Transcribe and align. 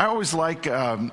I 0.00 0.06
always 0.06 0.32
like, 0.32 0.66
um, 0.66 1.12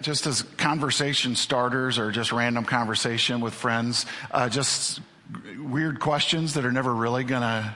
just 0.00 0.26
as 0.26 0.40
conversation 0.40 1.36
starters 1.36 1.98
or 1.98 2.10
just 2.10 2.32
random 2.32 2.64
conversation 2.64 3.42
with 3.42 3.52
friends, 3.52 4.06
uh, 4.30 4.48
just 4.48 5.02
weird 5.58 6.00
questions 6.00 6.54
that 6.54 6.64
are 6.64 6.72
never 6.72 6.94
really 6.94 7.24
going 7.24 7.42
to 7.42 7.74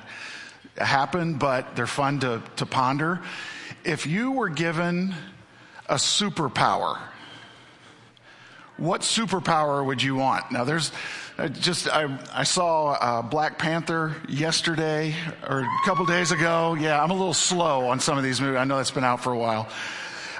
happen, 0.83 1.35
but 1.35 1.77
they're 1.77 1.87
fun 1.87 2.21
to, 2.21 2.43
to 2.57 2.65
ponder. 2.65 3.21
If 3.85 4.07
you 4.07 4.31
were 4.31 4.49
given 4.49 5.15
a 5.91 5.97
superpower, 5.97 6.99
what 8.79 9.03
superpower 9.03 9.85
would 9.85 10.03
you 10.03 10.17
want? 10.17 10.51
Now, 10.51 10.65
there's 10.65 10.91
uh, 11.37 11.49
just, 11.49 11.87
I, 11.87 12.19
I 12.33 12.45
saw 12.45 12.93
uh, 12.93 13.21
Black 13.21 13.59
Panther 13.59 14.17
yesterday 14.27 15.15
or 15.47 15.61
a 15.61 15.69
couple 15.85 16.07
days 16.07 16.33
ago. 16.33 16.79
Yeah, 16.81 17.03
I'm 17.03 17.11
a 17.11 17.15
little 17.15 17.35
slow 17.35 17.89
on 17.89 18.01
some 18.01 18.17
of 18.17 18.25
these 18.25 18.41
movies. 18.41 18.57
I 18.57 18.65
know 18.65 18.79
that's 18.79 18.91
been 18.91 19.05
out 19.05 19.23
for 19.23 19.35
a 19.35 19.39
while. 19.39 19.69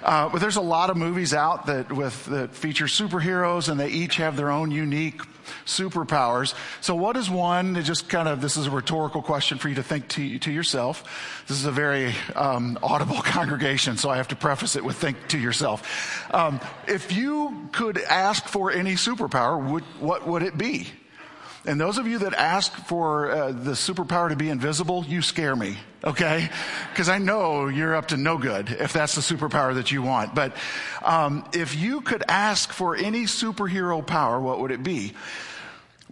Uh, 0.03 0.29
but 0.29 0.41
there's 0.41 0.57
a 0.57 0.61
lot 0.61 0.91
of 0.91 0.97
movies 0.97 1.35
out 1.35 1.67
that 1.67 1.93
with 1.93 2.27
that 2.27 2.55
feature 2.55 2.87
superheroes, 2.87 3.69
and 3.69 3.79
they 3.79 3.89
each 3.89 4.17
have 4.17 4.37
their 4.37 4.51
own 4.51 4.71
unique 4.71 5.21
superpowers. 5.67 6.55
So, 6.81 6.95
what 6.95 7.17
is 7.17 7.29
one? 7.29 7.83
Just 7.83 8.09
kind 8.09 8.29
of 8.29 8.41
this 8.41 8.57
is 8.57 8.67
a 8.67 8.71
rhetorical 8.71 9.23
question 9.23 9.59
for 9.59 9.69
you 9.69 9.77
to 9.77 9.83
think 9.83 10.09
to, 10.09 10.39
to 10.41 10.51
yourself. 10.51 11.45
This 11.47 11.59
is 11.59 11.65
a 11.65 11.73
very 11.73 12.15
um, 12.37 12.79
audible 12.83 13.17
congregation, 13.23 13.97
so 13.97 14.11
I 14.11 14.17
have 14.17 14.29
to 14.29 14.37
preface 14.37 14.77
it 14.77 14.85
with 14.85 14.97
think 14.97 15.17
to 15.29 15.39
yourself. 15.39 16.33
Um, 16.33 16.61
if 16.87 17.13
you 17.13 17.69
could 17.73 17.99
ask 17.99 18.47
for 18.47 18.71
any 18.71 18.95
superpower, 18.95 19.71
would, 19.71 19.85
what 20.01 20.27
would 20.27 20.43
it 20.43 20.57
be? 20.57 20.89
And 21.67 21.79
those 21.79 21.99
of 21.99 22.07
you 22.07 22.21
that 22.21 22.33
ask 22.35 22.73
for 22.73 23.31
uh, 23.31 23.53
the 23.53 23.73
superpower 23.73 24.31
to 24.31 24.37
be 24.37 24.49
invisible, 24.49 25.05
you 25.07 25.21
scare 25.21 25.55
me, 25.55 25.77
okay? 26.03 26.49
Because 26.91 27.11
I 27.11 27.19
know 27.19 27.69
you're 27.69 27.95
up 27.95 28.09
to 28.09 28.17
no 28.17 28.39
good 28.39 28.71
if 28.71 28.95
that's 28.95 29.15
the 29.15 29.21
superpower 29.21 29.75
that 29.75 29.93
you 29.93 30.01
want. 30.01 30.35
But 30.35 30.57
um, 31.03 31.47
if 31.53 31.77
you 31.77 32.01
could 32.01 32.25
ask 32.29 32.73
for 32.73 32.97
any 32.97 33.25
superhero 33.25 34.07
power, 34.07 34.41
what 34.41 34.61
would 34.61 34.71
it 34.71 34.83
be? 34.83 35.13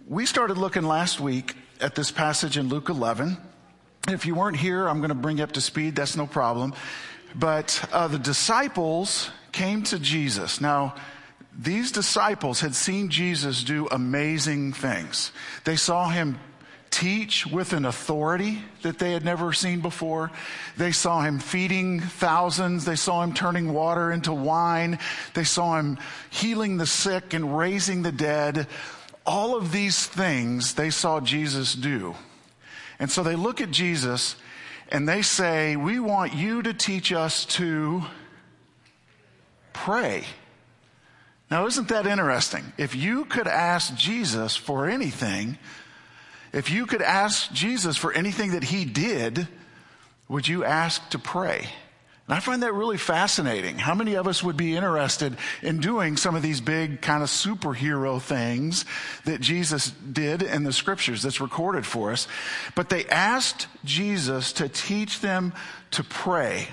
We 0.07 0.27
started 0.27 0.57
looking 0.57 0.83
last 0.83 1.19
week 1.19 1.55
at 1.81 1.95
this 1.95 2.11
passage 2.11 2.57
in 2.57 2.69
Luke 2.69 2.89
11. 2.89 3.37
If 4.07 4.27
you 4.27 4.35
weren't 4.35 4.57
here, 4.57 4.87
I'm 4.87 4.99
going 4.99 5.09
to 5.09 5.15
bring 5.15 5.39
you 5.39 5.43
up 5.43 5.53
to 5.53 5.61
speed. 5.61 5.95
That's 5.95 6.15
no 6.15 6.27
problem. 6.27 6.73
But 7.33 7.87
uh, 7.91 8.07
the 8.07 8.19
disciples 8.19 9.31
came 9.51 9.83
to 9.83 9.99
Jesus. 9.99 10.61
Now, 10.61 10.95
these 11.61 11.91
disciples 11.91 12.61
had 12.61 12.73
seen 12.73 13.09
Jesus 13.09 13.65
do 13.65 13.85
amazing 13.91 14.71
things. 14.71 15.33
They 15.65 15.75
saw 15.75 16.07
him 16.07 16.39
teach 16.89 17.45
with 17.45 17.73
an 17.73 17.85
authority 17.85 18.61
that 18.81 18.97
they 18.97 19.11
had 19.11 19.25
never 19.25 19.51
seen 19.51 19.81
before. 19.81 20.31
They 20.77 20.93
saw 20.93 21.21
him 21.21 21.39
feeding 21.39 21.99
thousands. 21.99 22.85
They 22.85 22.95
saw 22.95 23.23
him 23.23 23.33
turning 23.33 23.73
water 23.73 24.09
into 24.09 24.31
wine. 24.31 24.99
They 25.33 25.43
saw 25.43 25.77
him 25.77 25.97
healing 26.29 26.77
the 26.77 26.87
sick 26.87 27.33
and 27.33 27.57
raising 27.57 28.03
the 28.03 28.13
dead. 28.13 28.67
All 29.25 29.57
of 29.57 29.73
these 29.73 30.05
things 30.05 30.75
they 30.75 30.89
saw 30.89 31.19
Jesus 31.19 31.75
do. 31.75 32.15
And 32.99 33.11
so 33.11 33.21
they 33.21 33.35
look 33.35 33.59
at 33.59 33.69
Jesus 33.69 34.37
and 34.87 35.07
they 35.07 35.23
say, 35.23 35.75
We 35.75 35.99
want 35.99 36.33
you 36.33 36.61
to 36.61 36.73
teach 36.73 37.11
us 37.11 37.43
to 37.45 38.03
pray. 39.73 40.23
Now, 41.49 41.65
isn't 41.65 41.87
that 41.87 42.05
interesting? 42.05 42.73
If 42.77 42.95
you 42.95 43.25
could 43.25 43.47
ask 43.47 43.95
Jesus 43.95 44.55
for 44.55 44.87
anything, 44.87 45.57
if 46.53 46.69
you 46.69 46.85
could 46.85 47.01
ask 47.01 47.51
Jesus 47.51 47.97
for 47.97 48.13
anything 48.13 48.51
that 48.51 48.63
he 48.63 48.85
did, 48.85 49.47
would 50.27 50.47
you 50.47 50.63
ask 50.63 51.09
to 51.09 51.19
pray? 51.19 51.67
And 52.27 52.35
I 52.35 52.39
find 52.41 52.61
that 52.61 52.75
really 52.75 52.97
fascinating. 52.97 53.79
How 53.79 53.95
many 53.95 54.13
of 54.13 54.27
us 54.27 54.43
would 54.43 54.55
be 54.55 54.75
interested 54.75 55.35
in 55.63 55.79
doing 55.79 56.15
some 56.15 56.35
of 56.35 56.43
these 56.43 56.61
big 56.61 57.01
kind 57.01 57.23
of 57.23 57.29
superhero 57.29 58.21
things 58.21 58.85
that 59.25 59.41
Jesus 59.41 59.89
did 59.89 60.43
in 60.43 60.63
the 60.63 60.71
scriptures 60.71 61.23
that's 61.23 61.41
recorded 61.41 61.87
for 61.87 62.11
us? 62.11 62.27
But 62.75 62.89
they 62.89 63.05
asked 63.05 63.65
Jesus 63.83 64.53
to 64.53 64.69
teach 64.69 65.21
them 65.21 65.53
to 65.91 66.03
pray. 66.03 66.67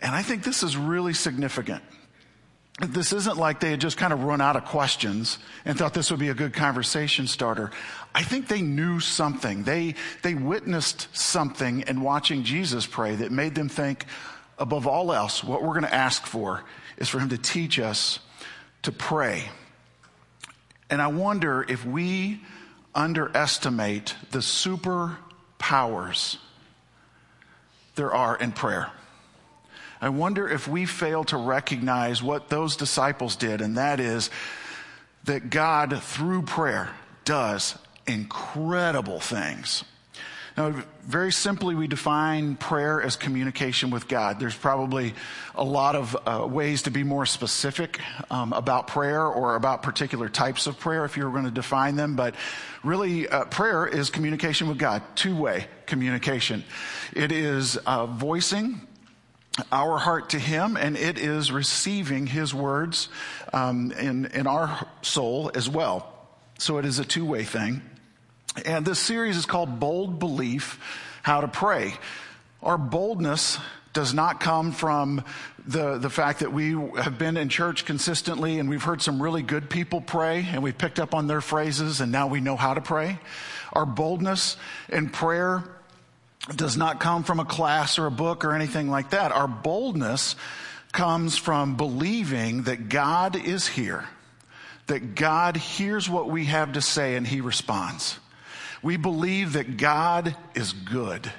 And 0.00 0.14
I 0.14 0.22
think 0.22 0.42
this 0.42 0.62
is 0.62 0.74
really 0.74 1.12
significant 1.12 1.82
this 2.80 3.12
isn't 3.12 3.36
like 3.36 3.58
they 3.58 3.72
had 3.72 3.80
just 3.80 3.96
kind 3.96 4.12
of 4.12 4.22
run 4.22 4.40
out 4.40 4.54
of 4.54 4.64
questions 4.64 5.38
and 5.64 5.76
thought 5.76 5.94
this 5.94 6.10
would 6.10 6.20
be 6.20 6.28
a 6.28 6.34
good 6.34 6.52
conversation 6.52 7.26
starter. 7.26 7.72
I 8.14 8.22
think 8.22 8.46
they 8.46 8.62
knew 8.62 9.00
something. 9.00 9.64
They, 9.64 9.96
they 10.22 10.34
witnessed 10.34 11.08
something 11.16 11.82
in 11.88 12.00
watching 12.00 12.44
Jesus 12.44 12.86
pray 12.86 13.16
that 13.16 13.32
made 13.32 13.56
them 13.56 13.68
think, 13.68 14.04
above 14.58 14.86
all 14.86 15.12
else, 15.12 15.42
what 15.42 15.62
we're 15.62 15.74
going 15.74 15.82
to 15.82 15.94
ask 15.94 16.24
for 16.24 16.62
is 16.96 17.08
for 17.08 17.18
him 17.18 17.30
to 17.30 17.38
teach 17.38 17.80
us 17.80 18.20
to 18.82 18.92
pray. 18.92 19.48
And 20.88 21.02
I 21.02 21.08
wonder 21.08 21.66
if 21.68 21.84
we 21.84 22.40
underestimate 22.94 24.14
the 24.30 24.38
superpowers 24.38 26.36
there 27.96 28.14
are 28.14 28.36
in 28.36 28.52
prayer. 28.52 28.92
I 30.00 30.10
wonder 30.10 30.48
if 30.48 30.68
we 30.68 30.86
fail 30.86 31.24
to 31.24 31.36
recognize 31.36 32.22
what 32.22 32.48
those 32.48 32.76
disciples 32.76 33.36
did, 33.36 33.60
and 33.60 33.76
that 33.76 33.98
is 33.98 34.30
that 35.24 35.50
God, 35.50 36.02
through 36.02 36.42
prayer, 36.42 36.90
does 37.24 37.76
incredible 38.06 39.20
things. 39.20 39.84
Now, 40.56 40.74
very 41.04 41.30
simply, 41.30 41.76
we 41.76 41.86
define 41.86 42.56
prayer 42.56 43.00
as 43.00 43.14
communication 43.14 43.90
with 43.90 44.08
God. 44.08 44.40
There's 44.40 44.56
probably 44.56 45.14
a 45.54 45.62
lot 45.62 45.94
of 45.94 46.16
uh, 46.26 46.46
ways 46.48 46.82
to 46.82 46.90
be 46.90 47.04
more 47.04 47.26
specific 47.26 48.00
um, 48.28 48.52
about 48.52 48.88
prayer 48.88 49.24
or 49.24 49.54
about 49.54 49.84
particular 49.84 50.28
types 50.28 50.66
of 50.66 50.76
prayer 50.76 51.04
if 51.04 51.16
you 51.16 51.24
were 51.24 51.30
going 51.30 51.44
to 51.44 51.50
define 51.52 51.94
them, 51.94 52.16
but 52.16 52.34
really, 52.82 53.28
uh, 53.28 53.44
prayer 53.44 53.86
is 53.86 54.10
communication 54.10 54.68
with 54.68 54.78
God, 54.78 55.02
two 55.14 55.36
way 55.36 55.66
communication. 55.86 56.64
It 57.14 57.30
is 57.30 57.76
uh, 57.76 58.06
voicing 58.06 58.80
our 59.72 59.98
heart 59.98 60.30
to 60.30 60.38
Him, 60.38 60.76
and 60.76 60.96
it 60.96 61.18
is 61.18 61.52
receiving 61.52 62.26
His 62.26 62.54
words 62.54 63.08
um, 63.52 63.92
in, 63.92 64.26
in 64.26 64.46
our 64.46 64.86
soul 65.02 65.50
as 65.54 65.68
well. 65.68 66.12
So 66.58 66.78
it 66.78 66.84
is 66.84 66.98
a 66.98 67.04
two 67.04 67.24
way 67.24 67.44
thing. 67.44 67.82
And 68.64 68.84
this 68.84 68.98
series 68.98 69.36
is 69.36 69.46
called 69.46 69.78
Bold 69.78 70.18
Belief 70.18 70.80
How 71.22 71.40
to 71.40 71.48
Pray. 71.48 71.94
Our 72.62 72.78
boldness 72.78 73.58
does 73.92 74.12
not 74.12 74.40
come 74.40 74.72
from 74.72 75.24
the, 75.66 75.98
the 75.98 76.10
fact 76.10 76.40
that 76.40 76.52
we 76.52 76.72
have 76.96 77.18
been 77.18 77.36
in 77.36 77.48
church 77.48 77.84
consistently 77.84 78.58
and 78.58 78.68
we've 78.68 78.82
heard 78.82 79.02
some 79.02 79.22
really 79.22 79.42
good 79.42 79.68
people 79.68 80.00
pray 80.00 80.46
and 80.50 80.62
we've 80.62 80.76
picked 80.76 80.98
up 80.98 81.14
on 81.14 81.26
their 81.26 81.40
phrases 81.40 82.00
and 82.00 82.10
now 82.10 82.26
we 82.26 82.40
know 82.40 82.56
how 82.56 82.74
to 82.74 82.80
pray. 82.80 83.18
Our 83.72 83.86
boldness 83.86 84.56
in 84.88 85.10
prayer 85.10 85.64
does 86.54 86.76
not 86.76 87.00
come 87.00 87.24
from 87.24 87.40
a 87.40 87.44
class 87.44 87.98
or 87.98 88.06
a 88.06 88.10
book 88.10 88.44
or 88.44 88.54
anything 88.54 88.88
like 88.90 89.10
that. 89.10 89.32
Our 89.32 89.48
boldness 89.48 90.36
comes 90.92 91.36
from 91.36 91.76
believing 91.76 92.62
that 92.62 92.88
God 92.88 93.36
is 93.36 93.66
here, 93.66 94.06
that 94.86 95.14
God 95.14 95.56
hears 95.56 96.08
what 96.08 96.28
we 96.28 96.46
have 96.46 96.72
to 96.72 96.80
say 96.80 97.16
and 97.16 97.26
he 97.26 97.40
responds. 97.40 98.18
We 98.82 98.96
believe 98.96 99.54
that 99.54 99.76
God 99.76 100.36
is 100.54 100.72
good. 100.72 101.30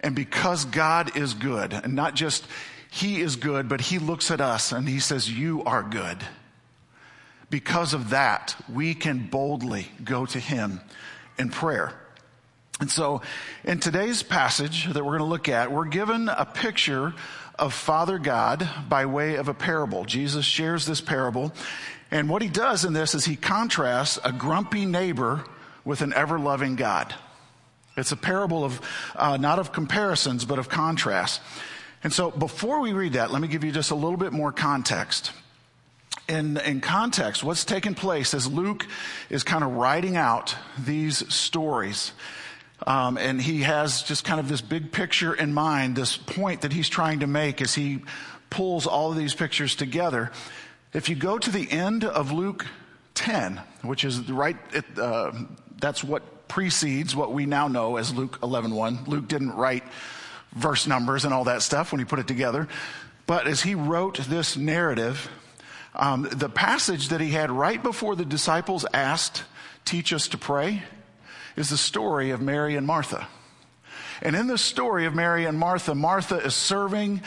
And 0.00 0.14
because 0.14 0.64
God 0.64 1.16
is 1.16 1.34
good, 1.34 1.74
and 1.74 1.94
not 1.94 2.14
just 2.14 2.46
he 2.90 3.20
is 3.20 3.36
good, 3.36 3.68
but 3.68 3.80
he 3.80 3.98
looks 3.98 4.30
at 4.30 4.40
us 4.40 4.72
and 4.72 4.88
he 4.88 4.98
says, 4.98 5.30
You 5.30 5.62
are 5.64 5.82
good. 5.82 6.18
Because 7.50 7.94
of 7.94 8.10
that, 8.10 8.56
we 8.72 8.94
can 8.94 9.26
boldly 9.26 9.88
go 10.02 10.24
to 10.24 10.38
him 10.38 10.80
in 11.38 11.50
prayer. 11.50 11.99
And 12.80 12.90
so, 12.90 13.20
in 13.62 13.78
today's 13.78 14.22
passage 14.22 14.86
that 14.86 15.04
we're 15.04 15.18
going 15.18 15.18
to 15.18 15.24
look 15.26 15.50
at, 15.50 15.70
we're 15.70 15.84
given 15.84 16.30
a 16.30 16.46
picture 16.46 17.12
of 17.58 17.74
Father 17.74 18.18
God 18.18 18.66
by 18.88 19.04
way 19.04 19.34
of 19.34 19.48
a 19.48 19.54
parable. 19.54 20.06
Jesus 20.06 20.46
shares 20.46 20.86
this 20.86 21.02
parable. 21.02 21.52
And 22.10 22.30
what 22.30 22.40
he 22.40 22.48
does 22.48 22.86
in 22.86 22.94
this 22.94 23.14
is 23.14 23.26
he 23.26 23.36
contrasts 23.36 24.18
a 24.24 24.32
grumpy 24.32 24.86
neighbor 24.86 25.44
with 25.84 26.00
an 26.00 26.14
ever 26.14 26.38
loving 26.38 26.74
God. 26.74 27.14
It's 27.98 28.12
a 28.12 28.16
parable 28.16 28.64
of, 28.64 28.80
uh, 29.14 29.36
not 29.36 29.58
of 29.58 29.72
comparisons, 29.72 30.46
but 30.46 30.58
of 30.58 30.70
contrast. 30.70 31.42
And 32.02 32.10
so, 32.14 32.30
before 32.30 32.80
we 32.80 32.94
read 32.94 33.12
that, 33.12 33.30
let 33.30 33.42
me 33.42 33.48
give 33.48 33.62
you 33.62 33.72
just 33.72 33.90
a 33.90 33.94
little 33.94 34.16
bit 34.16 34.32
more 34.32 34.52
context. 34.52 35.32
In, 36.30 36.56
in 36.56 36.80
context, 36.80 37.44
what's 37.44 37.66
taking 37.66 37.94
place 37.94 38.32
as 38.32 38.46
Luke 38.46 38.86
is 39.28 39.42
kind 39.42 39.64
of 39.64 39.72
writing 39.72 40.16
out 40.16 40.56
these 40.78 41.30
stories 41.32 42.12
um, 42.86 43.18
and 43.18 43.40
he 43.40 43.62
has 43.62 44.02
just 44.02 44.24
kind 44.24 44.40
of 44.40 44.48
this 44.48 44.60
big 44.60 44.92
picture 44.92 45.34
in 45.34 45.52
mind, 45.52 45.96
this 45.96 46.16
point 46.16 46.62
that 46.62 46.72
he's 46.72 46.88
trying 46.88 47.20
to 47.20 47.26
make 47.26 47.60
as 47.60 47.74
he 47.74 48.00
pulls 48.48 48.86
all 48.86 49.10
of 49.10 49.18
these 49.18 49.34
pictures 49.34 49.76
together. 49.76 50.30
If 50.92 51.08
you 51.08 51.16
go 51.16 51.38
to 51.38 51.50
the 51.50 51.70
end 51.70 52.04
of 52.04 52.32
Luke 52.32 52.66
10, 53.14 53.60
which 53.82 54.04
is 54.04 54.28
right, 54.30 54.56
at, 54.74 54.98
uh, 54.98 55.32
that's 55.78 56.02
what 56.02 56.48
precedes 56.48 57.14
what 57.14 57.32
we 57.32 57.46
now 57.46 57.68
know 57.68 57.96
as 57.96 58.12
Luke 58.12 58.40
11.1. 58.40 59.06
Luke 59.06 59.28
didn't 59.28 59.52
write 59.52 59.84
verse 60.52 60.86
numbers 60.86 61.24
and 61.24 61.32
all 61.32 61.44
that 61.44 61.62
stuff 61.62 61.92
when 61.92 62.00
he 62.00 62.04
put 62.04 62.18
it 62.18 62.26
together. 62.26 62.66
But 63.26 63.46
as 63.46 63.62
he 63.62 63.76
wrote 63.76 64.18
this 64.18 64.56
narrative, 64.56 65.30
um, 65.94 66.28
the 66.32 66.48
passage 66.48 67.10
that 67.10 67.20
he 67.20 67.30
had 67.30 67.50
right 67.50 67.80
before 67.80 68.16
the 68.16 68.24
disciples 68.24 68.84
asked, 68.92 69.44
Teach 69.84 70.12
us 70.12 70.28
to 70.28 70.38
pray, 70.38 70.82
is 71.56 71.70
the 71.70 71.76
story 71.76 72.30
of 72.30 72.40
Mary 72.40 72.76
and 72.76 72.86
Martha. 72.86 73.26
And 74.22 74.36
in 74.36 74.46
the 74.46 74.58
story 74.58 75.06
of 75.06 75.14
Mary 75.14 75.44
and 75.46 75.58
Martha, 75.58 75.94
Martha 75.94 76.36
is 76.36 76.54
serving 76.54 77.22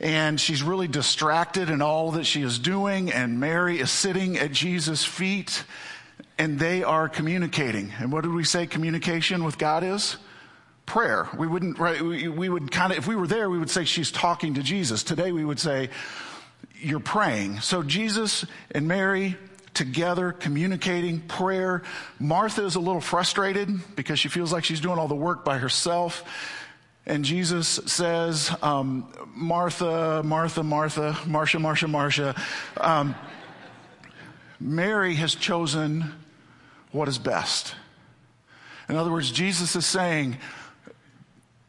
and 0.00 0.40
she's 0.40 0.62
really 0.62 0.88
distracted 0.88 1.70
in 1.70 1.80
all 1.80 2.10
that 2.12 2.24
she 2.24 2.42
is 2.42 2.58
doing, 2.58 3.12
and 3.12 3.38
Mary 3.38 3.78
is 3.78 3.90
sitting 3.90 4.36
at 4.36 4.50
Jesus' 4.50 5.04
feet 5.04 5.64
and 6.38 6.58
they 6.58 6.82
are 6.82 7.08
communicating. 7.08 7.92
And 8.00 8.10
what 8.10 8.22
did 8.22 8.32
we 8.32 8.42
say 8.42 8.66
communication 8.66 9.44
with 9.44 9.58
God 9.58 9.84
is? 9.84 10.16
Prayer. 10.86 11.28
We 11.38 11.46
wouldn't, 11.46 11.78
right, 11.78 12.02
we, 12.02 12.26
we 12.26 12.48
would 12.48 12.72
kind 12.72 12.90
of, 12.90 12.98
if 12.98 13.06
we 13.06 13.14
were 13.14 13.28
there, 13.28 13.48
we 13.48 13.58
would 13.58 13.70
say 13.70 13.84
she's 13.84 14.10
talking 14.10 14.54
to 14.54 14.62
Jesus. 14.62 15.04
Today 15.04 15.30
we 15.30 15.44
would 15.44 15.60
say, 15.60 15.90
you're 16.80 16.98
praying. 16.98 17.60
So 17.60 17.84
Jesus 17.84 18.44
and 18.72 18.88
Mary 18.88 19.36
together 19.82 20.30
communicating 20.30 21.18
prayer. 21.18 21.82
Martha 22.20 22.64
is 22.64 22.76
a 22.76 22.80
little 22.80 23.00
frustrated 23.00 23.68
because 23.96 24.20
she 24.20 24.28
feels 24.28 24.52
like 24.52 24.62
she's 24.62 24.78
doing 24.78 24.96
all 24.96 25.08
the 25.08 25.14
work 25.16 25.44
by 25.44 25.58
herself. 25.58 26.22
And 27.04 27.24
Jesus 27.24 27.66
says, 27.86 28.54
um, 28.62 29.12
Martha, 29.34 30.22
Martha, 30.24 30.62
Martha, 30.62 31.18
Marcia, 31.26 31.58
Marcia, 31.58 31.88
Marcia. 31.88 32.40
Um, 32.76 33.16
Mary 34.60 35.16
has 35.16 35.34
chosen 35.34 36.14
what 36.92 37.08
is 37.08 37.18
best. 37.18 37.74
In 38.88 38.94
other 38.94 39.10
words, 39.10 39.32
Jesus 39.32 39.74
is 39.74 39.84
saying, 39.84 40.36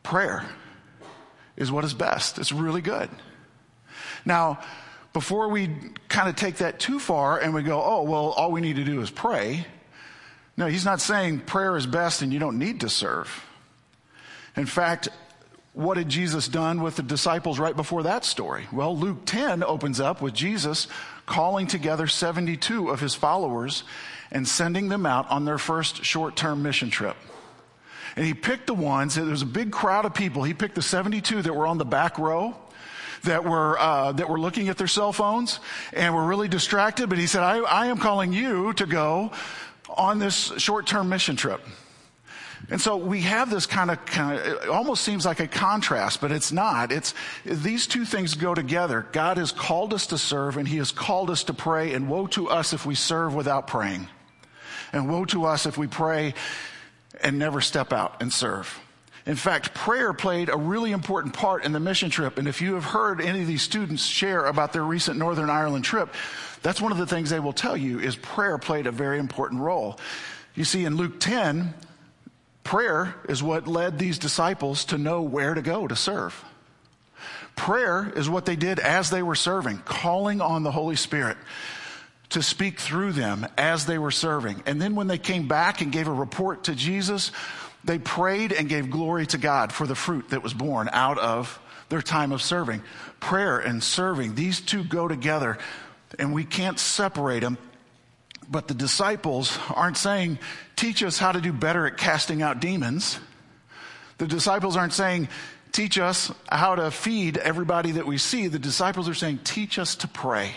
prayer 0.03 0.45
is 1.57 1.71
what 1.71 1.83
is 1.83 1.95
best. 1.95 2.37
It's 2.37 2.51
really 2.51 2.81
good. 2.81 3.09
Now, 4.23 4.59
before 5.13 5.47
we 5.47 5.69
kind 6.09 6.27
of 6.27 6.35
take 6.35 6.57
that 6.57 6.79
too 6.79 6.99
far 6.99 7.39
and 7.39 7.53
we 7.53 7.61
go, 7.61 7.81
oh, 7.81 8.01
well, 8.01 8.31
all 8.31 8.51
we 8.51 8.61
need 8.61 8.77
to 8.77 8.83
do 8.83 8.99
is 9.01 9.11
pray. 9.11 9.65
No, 10.57 10.65
he's 10.67 10.85
not 10.85 11.01
saying 11.01 11.41
prayer 11.41 11.77
is 11.77 11.85
best 11.85 12.21
and 12.21 12.33
you 12.33 12.39
don't 12.39 12.57
need 12.57 12.81
to 12.81 12.89
serve. 12.89 13.45
In 14.55 14.65
fact, 14.65 15.09
what 15.73 15.97
had 15.97 16.09
Jesus 16.09 16.47
done 16.47 16.81
with 16.81 16.95
the 16.95 17.03
disciples 17.03 17.57
right 17.57 17.75
before 17.75 18.03
that 18.03 18.25
story? 18.25 18.67
Well, 18.71 18.95
Luke 18.95 19.25
10 19.25 19.63
opens 19.63 19.99
up 19.99 20.21
with 20.21 20.33
Jesus 20.33 20.87
calling 21.25 21.65
together 21.67 22.05
72 22.05 22.89
of 22.89 22.99
his 22.99 23.15
followers 23.15 23.83
and 24.31 24.47
sending 24.47 24.89
them 24.89 25.05
out 25.05 25.29
on 25.31 25.45
their 25.45 25.57
first 25.57 26.03
short 26.03 26.35
term 26.35 26.61
mission 26.61 26.89
trip. 26.89 27.15
And 28.15 28.25
he 28.25 28.35
picked 28.35 28.67
the 28.67 28.75
ones, 28.75 29.15
there 29.15 29.25
was 29.25 29.41
a 29.41 29.47
big 29.47 29.71
crowd 29.71 30.05
of 30.05 30.13
people. 30.13 30.43
He 30.43 30.53
picked 30.53 30.75
the 30.75 30.83
72 30.83 31.41
that 31.43 31.55
were 31.55 31.65
on 31.65 31.79
the 31.79 31.85
back 31.85 32.19
row 32.19 32.55
that 33.23 33.43
were 33.43 33.79
uh, 33.79 34.11
that 34.13 34.29
were 34.29 34.39
looking 34.39 34.69
at 34.69 34.77
their 34.77 34.87
cell 34.87 35.13
phones 35.13 35.59
and 35.91 36.13
were 36.13 36.25
really 36.25 36.47
distracted. 36.47 37.09
But 37.09 37.17
he 37.17 37.27
said, 37.27 37.43
I, 37.43 37.57
I 37.59 37.87
am 37.87 37.97
calling 37.97 38.33
you 38.33 38.73
to 38.73 38.85
go 38.85 39.31
on 39.89 40.19
this 40.19 40.53
short-term 40.57 41.09
mission 41.09 41.35
trip." 41.35 41.61
And 42.69 42.79
so 42.79 42.95
we 42.95 43.21
have 43.21 43.49
this 43.49 43.65
kind 43.65 43.91
of, 43.91 44.05
kind 44.05 44.39
of, 44.39 44.63
it 44.63 44.69
almost 44.69 45.03
seems 45.03 45.25
like 45.25 45.41
a 45.41 45.47
contrast, 45.47 46.21
but 46.21 46.31
it's 46.31 46.51
not. 46.51 46.91
It's, 46.91 47.13
these 47.43 47.87
two 47.87 48.05
things 48.05 48.35
go 48.35 48.55
together. 48.55 49.05
God 49.11 49.37
has 49.37 49.51
called 49.51 49.93
us 49.93 50.07
to 50.07 50.17
serve 50.17 50.55
and 50.55 50.67
he 50.67 50.77
has 50.77 50.91
called 50.91 51.29
us 51.29 51.43
to 51.45 51.53
pray 51.53 51.93
and 51.93 52.09
woe 52.09 52.27
to 52.27 52.49
us 52.49 52.71
if 52.73 52.85
we 52.85 52.95
serve 52.95 53.35
without 53.35 53.67
praying. 53.67 54.07
And 54.93 55.09
woe 55.09 55.25
to 55.25 55.45
us 55.45 55.65
if 55.65 55.77
we 55.77 55.87
pray 55.87 56.35
and 57.21 57.37
never 57.37 57.59
step 57.59 57.91
out 57.91 58.21
and 58.21 58.31
serve. 58.31 58.79
In 59.25 59.35
fact, 59.35 59.73
prayer 59.73 60.11
played 60.13 60.49
a 60.49 60.57
really 60.57 60.91
important 60.91 61.33
part 61.33 61.63
in 61.63 61.71
the 61.71 61.79
mission 61.79 62.09
trip. 62.09 62.37
And 62.37 62.47
if 62.47 62.61
you 62.61 62.73
have 62.73 62.83
heard 62.83 63.21
any 63.21 63.41
of 63.41 63.47
these 63.47 63.61
students 63.61 64.05
share 64.05 64.45
about 64.45 64.73
their 64.73 64.83
recent 64.83 65.17
Northern 65.17 65.49
Ireland 65.49 65.85
trip, 65.85 66.13
that's 66.61 66.81
one 66.81 66.91
of 66.91 66.97
the 66.97 67.07
things 67.07 67.29
they 67.29 67.39
will 67.39 67.53
tell 67.53 67.77
you 67.77 67.99
is 67.99 68.15
prayer 68.15 68.57
played 68.57 68.85
a 68.85 68.91
very 68.91 69.19
important 69.19 69.61
role. 69.61 69.97
You 70.55 70.65
see, 70.65 70.83
in 70.83 70.97
Luke 70.97 71.19
10, 71.19 71.73
prayer 72.63 73.15
is 73.29 73.41
what 73.41 73.67
led 73.67 73.97
these 73.97 74.19
disciples 74.19 74.85
to 74.85 74.97
know 74.97 75.21
where 75.21 75.53
to 75.53 75.61
go 75.61 75.87
to 75.87 75.95
serve. 75.95 76.43
Prayer 77.55 78.11
is 78.15 78.29
what 78.29 78.45
they 78.45 78.55
did 78.55 78.79
as 78.79 79.09
they 79.09 79.23
were 79.23 79.35
serving, 79.35 79.79
calling 79.79 80.41
on 80.41 80.63
the 80.63 80.71
Holy 80.71 80.95
Spirit 80.95 81.37
to 82.29 82.41
speak 82.41 82.79
through 82.79 83.11
them 83.11 83.47
as 83.57 83.85
they 83.85 83.97
were 83.97 84.11
serving. 84.11 84.63
And 84.65 84.81
then 84.81 84.95
when 84.95 85.07
they 85.07 85.19
came 85.19 85.47
back 85.47 85.81
and 85.81 85.91
gave 85.91 86.07
a 86.07 86.13
report 86.13 86.65
to 86.65 86.75
Jesus, 86.75 87.31
they 87.83 87.99
prayed 87.99 88.51
and 88.51 88.69
gave 88.69 88.89
glory 88.89 89.25
to 89.27 89.37
God 89.37 89.71
for 89.71 89.85
the 89.85 89.95
fruit 89.95 90.29
that 90.29 90.43
was 90.43 90.53
borne 90.53 90.89
out 90.93 91.17
of 91.17 91.59
their 91.89 92.01
time 92.01 92.31
of 92.31 92.41
serving. 92.41 92.81
Prayer 93.19 93.59
and 93.59 93.83
serving, 93.83 94.35
these 94.35 94.61
two 94.61 94.83
go 94.83 95.07
together, 95.07 95.57
and 96.17 96.33
we 96.33 96.43
can't 96.43 96.79
separate 96.79 97.41
them. 97.41 97.57
But 98.49 98.67
the 98.67 98.73
disciples 98.73 99.57
aren't 99.73 99.97
saying, 99.97 100.39
teach 100.75 101.03
us 101.03 101.17
how 101.17 101.31
to 101.31 101.41
do 101.41 101.53
better 101.53 101.87
at 101.87 101.97
casting 101.97 102.41
out 102.41 102.59
demons. 102.59 103.19
The 104.17 104.27
disciples 104.27 104.75
aren't 104.77 104.93
saying, 104.93 105.29
teach 105.71 105.97
us 105.97 106.31
how 106.49 106.75
to 106.75 106.91
feed 106.91 107.37
everybody 107.37 107.91
that 107.91 108.05
we 108.05 108.17
see. 108.17 108.47
The 108.47 108.59
disciples 108.59 109.09
are 109.09 109.13
saying, 109.13 109.39
teach 109.43 109.79
us 109.79 109.95
to 109.97 110.07
pray. 110.07 110.51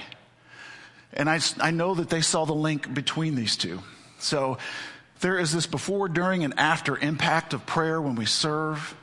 And 1.13 1.31
I, 1.31 1.41
I 1.61 1.71
know 1.71 1.95
that 1.95 2.11
they 2.11 2.21
saw 2.21 2.45
the 2.45 2.55
link 2.55 2.93
between 2.93 3.35
these 3.35 3.57
two. 3.57 3.81
So 4.19 4.59
there 5.21 5.39
is 5.39 5.53
this 5.53 5.67
before, 5.67 6.09
during, 6.09 6.45
and 6.45 6.59
after 6.59 6.97
impact 6.97 7.55
of 7.55 7.67
prayer 7.67 8.01
when 8.01 8.17
we 8.17 8.27
serve 8.27 8.95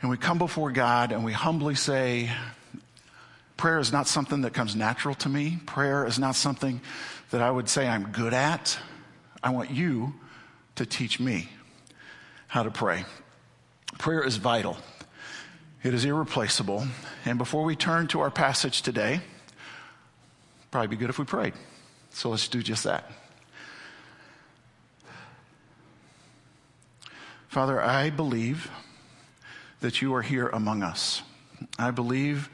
and 0.00 0.10
we 0.10 0.16
come 0.16 0.38
before 0.38 0.70
God 0.70 1.12
and 1.12 1.24
we 1.24 1.32
humbly 1.32 1.74
say, 1.74 2.30
Prayer 3.56 3.78
is 3.78 3.92
not 3.92 4.06
something 4.06 4.40
that 4.40 4.54
comes 4.54 4.74
natural 4.74 5.14
to 5.16 5.28
me. 5.28 5.58
Prayer 5.66 6.06
is 6.06 6.18
not 6.18 6.34
something 6.34 6.80
that 7.28 7.42
I 7.42 7.50
would 7.50 7.68
say 7.68 7.86
I'm 7.86 8.10
good 8.10 8.32
at. 8.32 8.78
I 9.42 9.50
want 9.50 9.70
you 9.70 10.14
to 10.76 10.86
teach 10.86 11.20
me 11.20 11.50
how 12.46 12.62
to 12.62 12.70
pray. 12.70 13.04
Prayer 13.98 14.22
is 14.22 14.36
vital, 14.38 14.78
it 15.82 15.92
is 15.92 16.06
irreplaceable. 16.06 16.86
And 17.26 17.36
before 17.36 17.64
we 17.64 17.76
turn 17.76 18.06
to 18.08 18.20
our 18.20 18.30
passage 18.30 18.80
today, 18.80 19.20
probably 20.70 20.88
be 20.88 20.96
good 20.96 21.10
if 21.10 21.18
we 21.18 21.26
prayed. 21.26 21.52
So 22.10 22.30
let's 22.30 22.48
do 22.48 22.62
just 22.62 22.84
that. 22.84 23.10
Father, 27.50 27.82
I 27.82 28.10
believe 28.10 28.70
that 29.80 30.00
you 30.00 30.14
are 30.14 30.22
here 30.22 30.46
among 30.50 30.84
us. 30.84 31.22
I 31.80 31.90
believe 31.90 32.48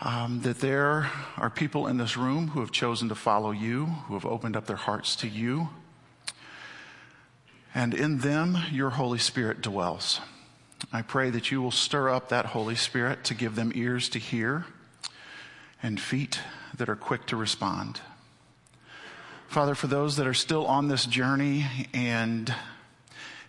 um, 0.00 0.40
that 0.40 0.58
there 0.58 1.08
are 1.36 1.48
people 1.48 1.86
in 1.86 1.98
this 1.98 2.16
room 2.16 2.48
who 2.48 2.58
have 2.58 2.72
chosen 2.72 3.08
to 3.10 3.14
follow 3.14 3.52
you, 3.52 3.84
who 3.84 4.14
have 4.14 4.26
opened 4.26 4.56
up 4.56 4.66
their 4.66 4.74
hearts 4.74 5.14
to 5.16 5.28
you. 5.28 5.68
And 7.76 7.94
in 7.94 8.18
them, 8.18 8.58
your 8.72 8.90
Holy 8.90 9.20
Spirit 9.20 9.60
dwells. 9.60 10.20
I 10.92 11.02
pray 11.02 11.30
that 11.30 11.52
you 11.52 11.62
will 11.62 11.70
stir 11.70 12.10
up 12.10 12.28
that 12.30 12.46
Holy 12.46 12.74
Spirit 12.74 13.22
to 13.26 13.34
give 13.34 13.54
them 13.54 13.70
ears 13.76 14.08
to 14.08 14.18
hear 14.18 14.66
and 15.80 16.00
feet 16.00 16.40
that 16.76 16.88
are 16.88 16.96
quick 16.96 17.26
to 17.26 17.36
respond. 17.36 18.00
Father, 19.46 19.76
for 19.76 19.86
those 19.86 20.16
that 20.16 20.26
are 20.26 20.34
still 20.34 20.66
on 20.66 20.88
this 20.88 21.06
journey 21.06 21.66
and 21.94 22.52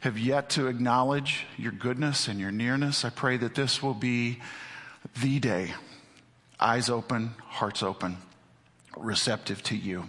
have 0.06 0.20
yet 0.20 0.52
to 0.52 0.68
acknowledge 0.68 1.48
your 1.58 1.72
goodness 1.72 2.28
and 2.28 2.40
your 2.40 2.52
nearness, 2.52 3.04
I 3.04 3.10
pray 3.10 3.38
that 3.38 3.56
this 3.56 3.82
will 3.82 3.96
be 3.96 4.38
the 5.20 5.40
day, 5.40 5.74
eyes 6.60 6.92
open, 6.92 7.34
hearts 7.40 7.82
open, 7.82 8.18
receptive 8.96 9.64
to 9.64 9.76
you. 9.76 10.06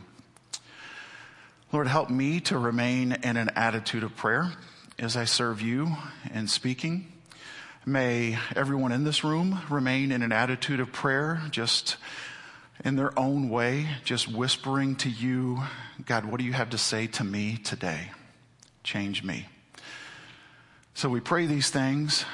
Lord, 1.73 1.87
help 1.87 2.11
me 2.11 2.41
to 2.41 2.59
remain 2.59 3.13
in 3.23 3.39
an 3.39 3.49
attitude 3.57 4.03
of 4.03 4.15
prayer 4.15 4.53
as 4.99 5.17
I 5.17 5.25
serve 5.25 5.63
you 5.63 5.97
in 6.31 6.47
speaking. 6.47 7.11
May 7.87 8.39
everyone 8.55 8.93
in 8.93 9.05
this 9.05 9.25
room 9.25 9.63
remain 9.71 10.13
in 10.13 10.21
an 10.21 10.31
attitude 10.31 10.81
of 10.81 10.93
prayer, 10.93 11.41
just 11.51 11.97
in 12.85 12.97
their 12.97 13.19
own 13.19 13.49
way, 13.49 13.89
just 14.05 14.31
whispering 14.31 14.97
to 14.97 15.09
you, 15.09 15.63
God, 16.05 16.27
what 16.27 16.39
do 16.39 16.45
you 16.45 16.53
have 16.53 16.69
to 16.71 16.79
say 16.79 17.07
to 17.07 17.25
me 17.25 17.57
today? 17.57 18.11
Change 18.85 19.25
me. 19.25 19.47
So 20.97 21.11
we 21.11 21.21
pray 21.21 21.45
these 21.45 21.69
things, 21.69 22.25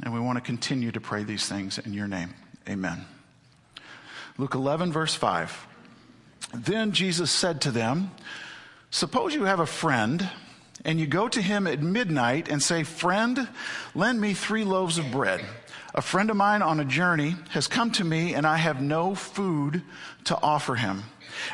and 0.00 0.14
we 0.14 0.20
want 0.20 0.36
to 0.36 0.40
continue 0.40 0.92
to 0.92 1.00
pray 1.00 1.24
these 1.24 1.48
things 1.48 1.78
in 1.78 1.94
your 1.94 2.06
name. 2.06 2.32
Amen. 2.68 3.04
Luke 4.38 4.54
11, 4.54 4.92
verse 4.92 5.16
5. 5.16 5.66
Then 6.54 6.92
Jesus 6.92 7.28
said 7.32 7.62
to 7.62 7.72
them, 7.72 8.12
Suppose 8.90 9.34
you 9.34 9.46
have 9.46 9.58
a 9.58 9.66
friend, 9.66 10.30
and 10.84 11.00
you 11.00 11.08
go 11.08 11.26
to 11.26 11.42
him 11.42 11.66
at 11.66 11.82
midnight 11.82 12.48
and 12.48 12.62
say, 12.62 12.84
Friend, 12.84 13.48
lend 13.96 14.20
me 14.20 14.32
three 14.32 14.62
loaves 14.62 14.96
of 14.98 15.10
bread. 15.10 15.44
A 15.92 16.02
friend 16.02 16.30
of 16.30 16.36
mine 16.36 16.62
on 16.62 16.78
a 16.78 16.84
journey 16.84 17.34
has 17.50 17.66
come 17.66 17.90
to 17.92 18.04
me, 18.04 18.34
and 18.34 18.46
I 18.46 18.58
have 18.58 18.80
no 18.80 19.16
food 19.16 19.82
to 20.26 20.38
offer 20.40 20.76
him. 20.76 21.02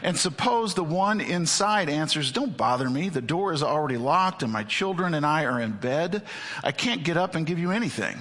And 0.02 0.18
suppose 0.18 0.74
the 0.74 0.84
one 0.84 1.20
inside 1.20 1.88
answers, 1.88 2.32
Don't 2.32 2.56
bother 2.56 2.88
me. 2.88 3.08
The 3.08 3.20
door 3.20 3.52
is 3.52 3.62
already 3.62 3.96
locked 3.96 4.42
and 4.42 4.52
my 4.52 4.64
children 4.64 5.14
and 5.14 5.24
I 5.26 5.44
are 5.44 5.60
in 5.60 5.72
bed. 5.72 6.22
I 6.62 6.72
can't 6.72 7.04
get 7.04 7.16
up 7.16 7.34
and 7.34 7.46
give 7.46 7.58
you 7.58 7.70
anything. 7.70 8.18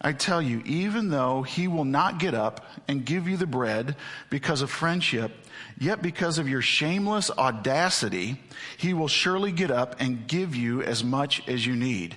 I 0.00 0.12
tell 0.12 0.42
you, 0.42 0.62
even 0.66 1.08
though 1.08 1.42
he 1.42 1.66
will 1.66 1.86
not 1.86 2.18
get 2.18 2.34
up 2.34 2.66
and 2.86 3.06
give 3.06 3.26
you 3.26 3.38
the 3.38 3.46
bread 3.46 3.96
because 4.28 4.60
of 4.60 4.70
friendship, 4.70 5.32
yet 5.78 6.02
because 6.02 6.38
of 6.38 6.46
your 6.46 6.60
shameless 6.60 7.30
audacity, 7.30 8.38
he 8.76 8.92
will 8.92 9.08
surely 9.08 9.50
get 9.50 9.70
up 9.70 9.96
and 10.00 10.26
give 10.26 10.54
you 10.54 10.82
as 10.82 11.02
much 11.02 11.48
as 11.48 11.64
you 11.64 11.74
need. 11.74 12.16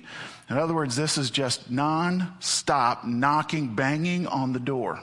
In 0.50 0.58
other 0.58 0.74
words, 0.74 0.96
this 0.96 1.16
is 1.16 1.30
just 1.30 1.70
non-stop 1.70 3.06
knocking, 3.06 3.74
banging 3.74 4.26
on 4.26 4.52
the 4.52 4.60
door. 4.60 5.00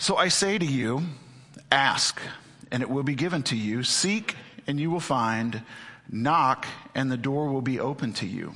So 0.00 0.16
I 0.16 0.28
say 0.28 0.56
to 0.56 0.64
you, 0.64 1.02
ask 1.72 2.20
and 2.70 2.84
it 2.84 2.88
will 2.88 3.02
be 3.02 3.16
given 3.16 3.42
to 3.44 3.56
you. 3.56 3.82
Seek 3.82 4.36
and 4.68 4.78
you 4.78 4.90
will 4.90 5.00
find. 5.00 5.62
Knock 6.08 6.68
and 6.94 7.10
the 7.10 7.16
door 7.16 7.48
will 7.48 7.62
be 7.62 7.80
open 7.80 8.12
to 8.14 8.26
you. 8.26 8.54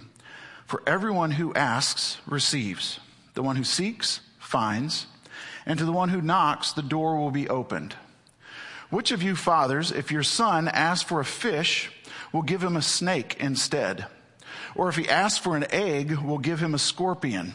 For 0.67 0.85
everyone 0.87 1.33
who 1.33 1.53
asks 1.55 2.19
receives. 2.27 3.01
The 3.35 3.43
one 3.43 3.57
who 3.57 3.65
seeks 3.65 4.21
finds. 4.39 5.07
And 5.67 5.81
to 5.81 5.85
the 5.85 5.91
one 5.91 6.11
who 6.11 6.23
knocks, 6.23 6.73
the 6.73 6.81
door 6.81 7.17
will 7.17 7.33
be 7.33 7.49
opened. 7.49 7.97
Which 8.91 9.11
of 9.11 9.21
you 9.21 9.35
fathers, 9.35 9.91
if 9.91 10.13
your 10.13 10.23
son 10.23 10.69
asks 10.69 11.09
for 11.09 11.19
a 11.19 11.25
fish, 11.25 11.91
will 12.33 12.43
give 12.43 12.63
him 12.63 12.77
a 12.77 12.83
snake 12.83 13.37
instead? 13.41 14.07
Or 14.77 14.89
if 14.89 14.95
he 14.95 15.09
asks 15.09 15.39
for 15.39 15.57
an 15.57 15.67
egg, 15.71 16.13
will 16.13 16.39
give 16.39 16.61
him 16.61 16.73
a 16.73 16.79
scorpion? 16.79 17.55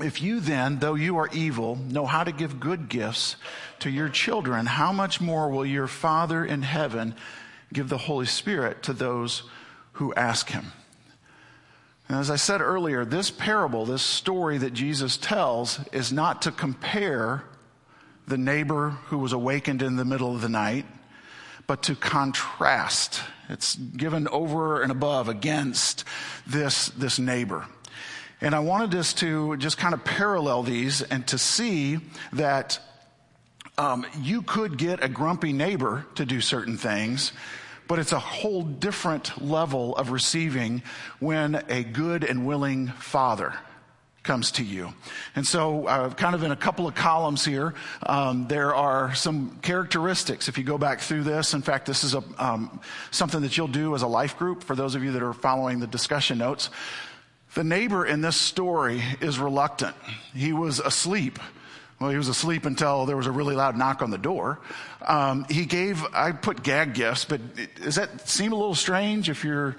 If 0.00 0.22
you 0.22 0.38
then, 0.40 0.78
though 0.78 0.94
you 0.94 1.16
are 1.18 1.28
evil, 1.32 1.76
know 1.76 2.06
how 2.06 2.22
to 2.22 2.30
give 2.30 2.60
good 2.60 2.88
gifts 2.88 3.36
to 3.80 3.90
your 3.90 4.08
children, 4.08 4.66
how 4.66 4.92
much 4.92 5.20
more 5.20 5.50
will 5.50 5.66
your 5.66 5.88
Father 5.88 6.44
in 6.44 6.62
heaven 6.62 7.14
give 7.72 7.88
the 7.88 7.98
Holy 7.98 8.26
Spirit 8.26 8.82
to 8.84 8.92
those 8.92 9.42
who 9.92 10.14
ask 10.14 10.50
him? 10.50 10.72
And 12.08 12.18
as 12.18 12.30
I 12.30 12.36
said 12.36 12.60
earlier, 12.60 13.04
this 13.04 13.30
parable, 13.30 13.84
this 13.84 14.02
story 14.02 14.58
that 14.58 14.72
Jesus 14.72 15.16
tells, 15.16 15.80
is 15.92 16.12
not 16.12 16.42
to 16.42 16.52
compare 16.52 17.44
the 18.26 18.38
neighbor 18.38 18.90
who 19.06 19.18
was 19.18 19.32
awakened 19.32 19.82
in 19.82 19.96
the 19.96 20.04
middle 20.04 20.34
of 20.34 20.40
the 20.40 20.48
night, 20.48 20.86
but 21.66 21.82
to 21.84 21.94
contrast. 21.94 23.20
It's 23.48 23.74
given 23.74 24.28
over 24.28 24.80
and 24.80 24.92
above 24.92 25.28
against 25.28 26.04
this, 26.46 26.88
this 26.90 27.18
neighbor. 27.18 27.66
And 28.40 28.54
I 28.54 28.60
wanted 28.60 28.94
us 28.94 29.12
to 29.14 29.56
just 29.56 29.78
kind 29.78 29.94
of 29.94 30.04
parallel 30.04 30.62
these 30.62 31.02
and 31.02 31.26
to 31.28 31.38
see 31.38 31.98
that 32.32 32.78
um, 33.76 34.06
you 34.20 34.42
could 34.42 34.76
get 34.76 35.02
a 35.02 35.08
grumpy 35.08 35.52
neighbor 35.52 36.06
to 36.16 36.24
do 36.24 36.40
certain 36.40 36.76
things, 36.76 37.32
but 37.88 37.98
it's 37.98 38.12
a 38.12 38.18
whole 38.18 38.62
different 38.62 39.42
level 39.42 39.96
of 39.96 40.10
receiving 40.10 40.82
when 41.18 41.64
a 41.68 41.82
good 41.82 42.22
and 42.22 42.46
willing 42.46 42.88
father 42.88 43.54
comes 44.22 44.50
to 44.52 44.64
you. 44.64 44.92
And 45.36 45.46
so, 45.46 45.86
uh, 45.86 46.10
kind 46.10 46.34
of 46.34 46.42
in 46.42 46.50
a 46.50 46.56
couple 46.56 46.86
of 46.86 46.94
columns 46.94 47.44
here, 47.44 47.72
um, 48.02 48.46
there 48.46 48.74
are 48.74 49.14
some 49.14 49.58
characteristics. 49.62 50.48
If 50.48 50.58
you 50.58 50.64
go 50.64 50.76
back 50.76 51.00
through 51.00 51.22
this, 51.22 51.54
in 51.54 51.62
fact, 51.62 51.86
this 51.86 52.04
is 52.04 52.14
a, 52.14 52.22
um, 52.36 52.80
something 53.10 53.40
that 53.40 53.56
you'll 53.56 53.68
do 53.68 53.94
as 53.94 54.02
a 54.02 54.06
life 54.06 54.36
group 54.36 54.62
for 54.62 54.76
those 54.76 54.94
of 54.94 55.02
you 55.02 55.12
that 55.12 55.22
are 55.22 55.32
following 55.32 55.80
the 55.80 55.86
discussion 55.86 56.38
notes. 56.38 56.68
The 57.58 57.64
neighbor 57.64 58.06
in 58.06 58.20
this 58.20 58.36
story 58.36 59.02
is 59.20 59.40
reluctant. 59.40 59.96
He 60.32 60.52
was 60.52 60.78
asleep 60.78 61.40
well, 62.00 62.10
he 62.10 62.16
was 62.16 62.28
asleep 62.28 62.64
until 62.64 63.06
there 63.06 63.16
was 63.16 63.26
a 63.26 63.32
really 63.32 63.56
loud 63.56 63.76
knock 63.76 64.02
on 64.02 64.10
the 64.10 64.18
door. 64.18 64.60
Um, 65.04 65.44
he 65.50 65.66
gave, 65.66 66.04
I 66.14 66.30
put 66.30 66.62
gag 66.62 66.94
gifts, 66.94 67.24
but 67.24 67.40
does 67.82 67.96
that 67.96 68.28
seem 68.28 68.52
a 68.52 68.54
little 68.54 68.76
strange? 68.76 69.28
If 69.28 69.42
your 69.42 69.74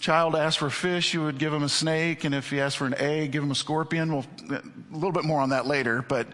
child 0.00 0.34
asked 0.34 0.58
for 0.58 0.70
fish, 0.70 1.14
you 1.14 1.22
would 1.22 1.38
give 1.38 1.52
him 1.52 1.62
a 1.62 1.68
snake, 1.68 2.24
and 2.24 2.34
if 2.34 2.50
he 2.50 2.60
asked 2.60 2.76
for 2.76 2.86
an 2.86 2.94
egg, 2.98 3.30
give 3.30 3.44
him 3.44 3.52
a 3.52 3.54
scorpion. 3.54 4.12
Well, 4.12 4.26
a 4.50 4.62
little 4.90 5.12
bit 5.12 5.24
more 5.24 5.40
on 5.40 5.50
that 5.50 5.64
later, 5.64 6.02
but 6.02 6.26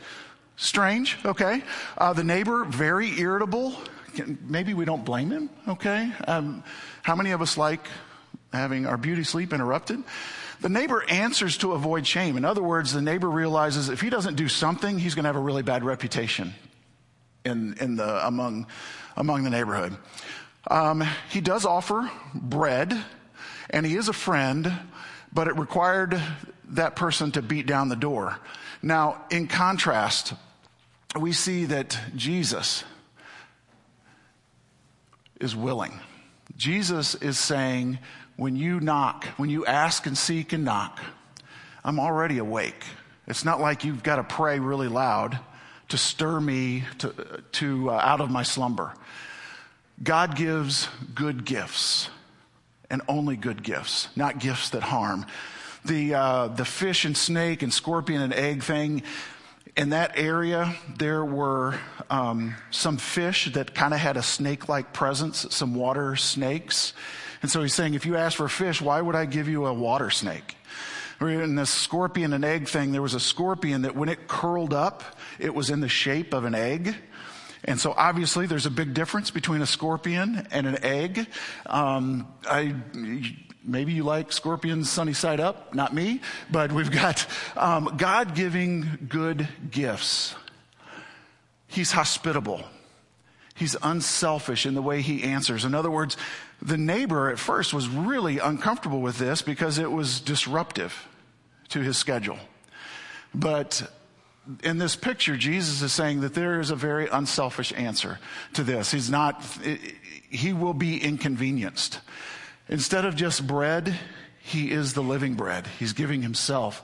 strange, 0.57 1.19
okay? 1.27 1.63
Uh, 1.99 2.15
the 2.15 2.25
neighbor, 2.25 2.65
very 2.65 3.21
irritable. 3.21 3.77
Maybe 4.49 4.73
we 4.73 4.87
don't 4.87 5.05
blame 5.05 5.31
him, 5.31 5.51
okay? 5.69 6.11
Um, 6.27 6.65
how 7.03 7.15
many 7.15 7.33
of 7.33 7.43
us 7.43 7.59
like 7.59 7.87
having 8.55 8.87
our 8.87 8.97
beauty 8.97 9.25
sleep 9.25 9.53
interrupted? 9.53 10.03
The 10.61 10.69
neighbor 10.69 11.03
answers 11.09 11.57
to 11.59 11.73
avoid 11.73 12.07
shame. 12.07 12.37
In 12.37 12.45
other 12.45 12.63
words, 12.63 12.93
the 12.93 13.01
neighbor 13.01 13.31
realizes 13.31 13.89
if 13.89 14.01
he 14.01 14.11
doesn't 14.11 14.35
do 14.35 14.47
something, 14.47 14.99
he's 14.99 15.15
going 15.15 15.23
to 15.23 15.29
have 15.29 15.37
a 15.37 15.41
really 15.41 15.63
bad 15.63 15.85
reputation 15.85 16.53
in, 17.45 17.75
in 17.81 17.97
the, 17.97 18.27
among, 18.27 18.67
among 19.17 19.45
the 19.45 19.51
neighborhood. 19.51 19.97
Um, 20.71 21.03
he 21.31 21.41
does 21.41 21.65
offer 21.65 22.11
bread, 22.35 22.95
and 23.71 23.87
he 23.87 23.97
is 23.97 24.09
a 24.09 24.13
friend, 24.13 24.71
but 25.33 25.49
it 25.49 25.57
required 25.57 26.21
that 26.71 26.95
person 26.95 27.33
to 27.33 27.43
beat 27.43 27.67
down 27.67 27.89
the 27.89 27.97
door. 27.97 28.39
Now, 28.83 29.25
in 29.31 29.47
contrast, 29.47 30.35
we 31.19 31.33
see 31.33 31.65
that 31.67 31.99
Jesus 32.15 32.85
is 35.41 35.57
willing. 35.57 35.99
Jesus 36.57 37.15
is 37.15 37.39
saying, 37.39 37.99
when 38.41 38.57
you 38.57 38.81
knock, 38.81 39.27
when 39.37 39.51
you 39.51 39.67
ask 39.67 40.07
and 40.07 40.17
seek 40.17 40.55
and 40.55 40.65
knock, 40.65 40.99
I'm 41.85 42.01
already 42.01 42.39
awake. 42.39 42.85
It's 43.27 43.45
not 43.45 43.61
like 43.61 43.85
you've 43.85 44.03
got 44.03 44.17
to 44.17 44.25
pray 44.25 44.59
really 44.59 44.89
loud 44.89 45.39
to 45.91 45.99
stir 45.99 46.41
me 46.41 46.85
to, 47.01 47.43
to 47.53 47.91
uh, 47.91 48.01
out 48.03 48.23
of 48.23 48.31
my 48.31 48.43
slumber. 48.43 48.95
God 50.03 50.37
gives 50.37 50.89
good 51.15 51.45
gifts 51.45 52.09
and 52.89 53.03
only 53.09 53.37
good 53.37 53.63
gifts, 53.63 54.09
not 54.17 54.39
gifts 54.39 54.71
that 54.71 54.85
harm. 54.85 55.27
The, 55.85 56.15
uh, 56.15 56.49
the 56.49 56.65
fish 56.65 57.05
and 57.05 57.15
snake 57.15 57.63
and 57.63 57.71
scorpion 57.71 58.23
and 58.23 58.33
egg 58.33 58.63
thing, 58.63 59.03
in 59.77 59.91
that 59.91 60.13
area, 60.15 60.75
there 60.97 61.27
were 61.27 61.79
um, 62.09 62.57
some 62.71 62.97
fish 62.97 63.53
that 63.53 63.75
kind 63.75 63.93
of 63.93 64.01
had 64.01 64.17
a 64.17 64.23
snake 64.23 64.67
like 64.67 64.95
presence, 64.95 65.47
some 65.51 65.75
water 65.75 66.17
snakes. 66.17 66.95
And 67.43 67.51
so 67.51 67.63
he's 67.63 67.75
saying, 67.75 67.95
if 67.95 68.05
you 68.07 68.17
ask 68.17 68.37
for 68.37 68.45
a 68.45 68.51
fish, 68.51 68.83
why 68.83 69.01
would 69.01 69.17
I 69.17 69.25
give 69.25 69.49
you 69.49 69.67
a 69.67 69.73
water 69.73 70.11
snake? 70.11 70.57
In 71.21 71.55
the 71.55 71.67
scorpion 71.67 72.33
and 72.33 72.45
egg 72.45 72.69
thing, 72.69 72.93
there 72.93 73.03
was 73.03 73.15
a 73.15 73.21
scorpion 73.21 73.83
that 73.83 73.95
when 73.95 74.09
it 74.09 74.27
curled 74.27 74.73
up, 74.73 75.03
it 75.39 75.55
was 75.55 75.69
in 75.69 75.81
the 75.81 75.89
shape 75.89 76.33
of 76.33 76.45
an 76.45 76.55
egg. 76.55 76.95
And 77.65 77.79
so 77.79 77.93
obviously 77.97 78.47
there's 78.47 78.67
a 78.67 78.71
big 78.71 78.95
difference 78.95 79.31
between 79.31 79.61
a 79.61 79.67
scorpion 79.67 80.47
and 80.51 80.67
an 80.67 80.83
egg. 80.83 81.27
Um, 81.67 82.27
I, 82.49 82.75
maybe 83.63 83.93
you 83.93 84.03
like 84.03 84.33
scorpions 84.33 84.89
sunny 84.91 85.13
side 85.13 85.41
up, 85.41 85.75
not 85.75 85.95
me, 85.95 86.23
but 86.51 86.73
we've 86.73 86.91
got 86.91 87.27
um, 87.57 87.95
God 87.99 88.35
giving 88.35 89.07
good 89.09 89.47
gifts. 89.71 90.35
He's 91.67 91.93
hospitable. 91.93 92.65
He's 93.61 93.77
unselfish 93.83 94.65
in 94.65 94.73
the 94.73 94.81
way 94.81 95.03
he 95.03 95.23
answers. 95.23 95.67
In 95.67 95.75
other 95.75 95.91
words, 95.91 96.17
the 96.63 96.79
neighbor 96.79 97.29
at 97.29 97.39
first 97.39 97.75
was 97.75 97.91
really 97.91 98.39
uncomfortable 98.39 99.03
with 99.03 99.19
this 99.19 99.43
because 99.43 99.77
it 99.77 99.93
was 99.93 100.19
disruptive 100.19 101.07
to 101.69 101.81
his 101.81 101.99
schedule. 101.99 102.39
But 103.35 103.83
in 104.65 104.79
this 104.79 104.97
picture, 104.97 105.37
Jesus 105.37 105.83
is 105.83 105.93
saying 105.93 106.23
that 106.23 106.33
there 106.33 106.59
is 106.59 106.71
a 106.71 106.75
very 106.75 107.07
unselfish 107.09 107.71
answer 107.77 108.19
to 108.55 108.65
this. 108.65 108.93
He's 108.93 109.11
not, 109.11 109.45
he 110.31 110.55
will 110.55 110.73
be 110.73 110.97
inconvenienced. 110.97 112.01
Instead 112.67 113.05
of 113.05 113.15
just 113.15 113.47
bread, 113.47 113.95
he 114.41 114.71
is 114.71 114.95
the 114.95 115.03
living 115.03 115.35
bread. 115.35 115.67
He's 115.79 115.93
giving 115.93 116.23
himself. 116.23 116.83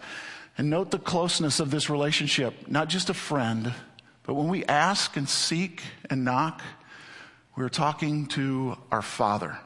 And 0.59 0.69
note 0.69 0.91
the 0.91 0.99
closeness 0.99 1.59
of 1.59 1.71
this 1.71 1.89
relationship, 1.89 2.69
not 2.69 2.91
just 2.91 3.09
a 3.09 3.15
friend, 3.15 3.73
but 4.27 4.35
when 4.35 4.49
we 4.49 4.65
ask 4.65 5.17
and 5.17 5.29
seek 5.29 5.83
and 6.11 6.25
knock, 6.25 6.61
we're 7.57 7.69
talking 7.69 8.27
to 8.27 8.77
our 8.91 9.03
Father 9.03 9.59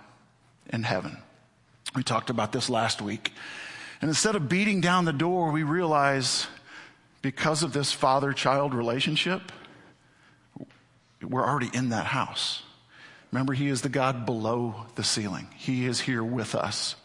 in 0.72 0.82
heaven. 0.82 1.16
We 1.96 2.02
talked 2.02 2.30
about 2.30 2.52
this 2.52 2.70
last 2.70 3.02
week. 3.02 3.32
And 4.00 4.08
instead 4.08 4.36
of 4.36 4.48
beating 4.48 4.80
down 4.80 5.06
the 5.06 5.12
door, 5.12 5.50
we 5.50 5.62
realize 5.62 6.46
because 7.22 7.62
of 7.62 7.72
this 7.72 7.90
father 7.92 8.32
child 8.32 8.74
relationship, 8.74 9.50
we're 11.22 11.46
already 11.46 11.70
in 11.74 11.88
that 11.90 12.06
house. 12.06 12.62
Remember, 13.32 13.52
He 13.52 13.68
is 13.68 13.82
the 13.82 13.88
God 13.88 14.26
below 14.26 14.86
the 14.94 15.04
ceiling, 15.04 15.48
He 15.56 15.86
is 15.86 16.00
here 16.00 16.22
with 16.22 16.54
us. 16.54 16.96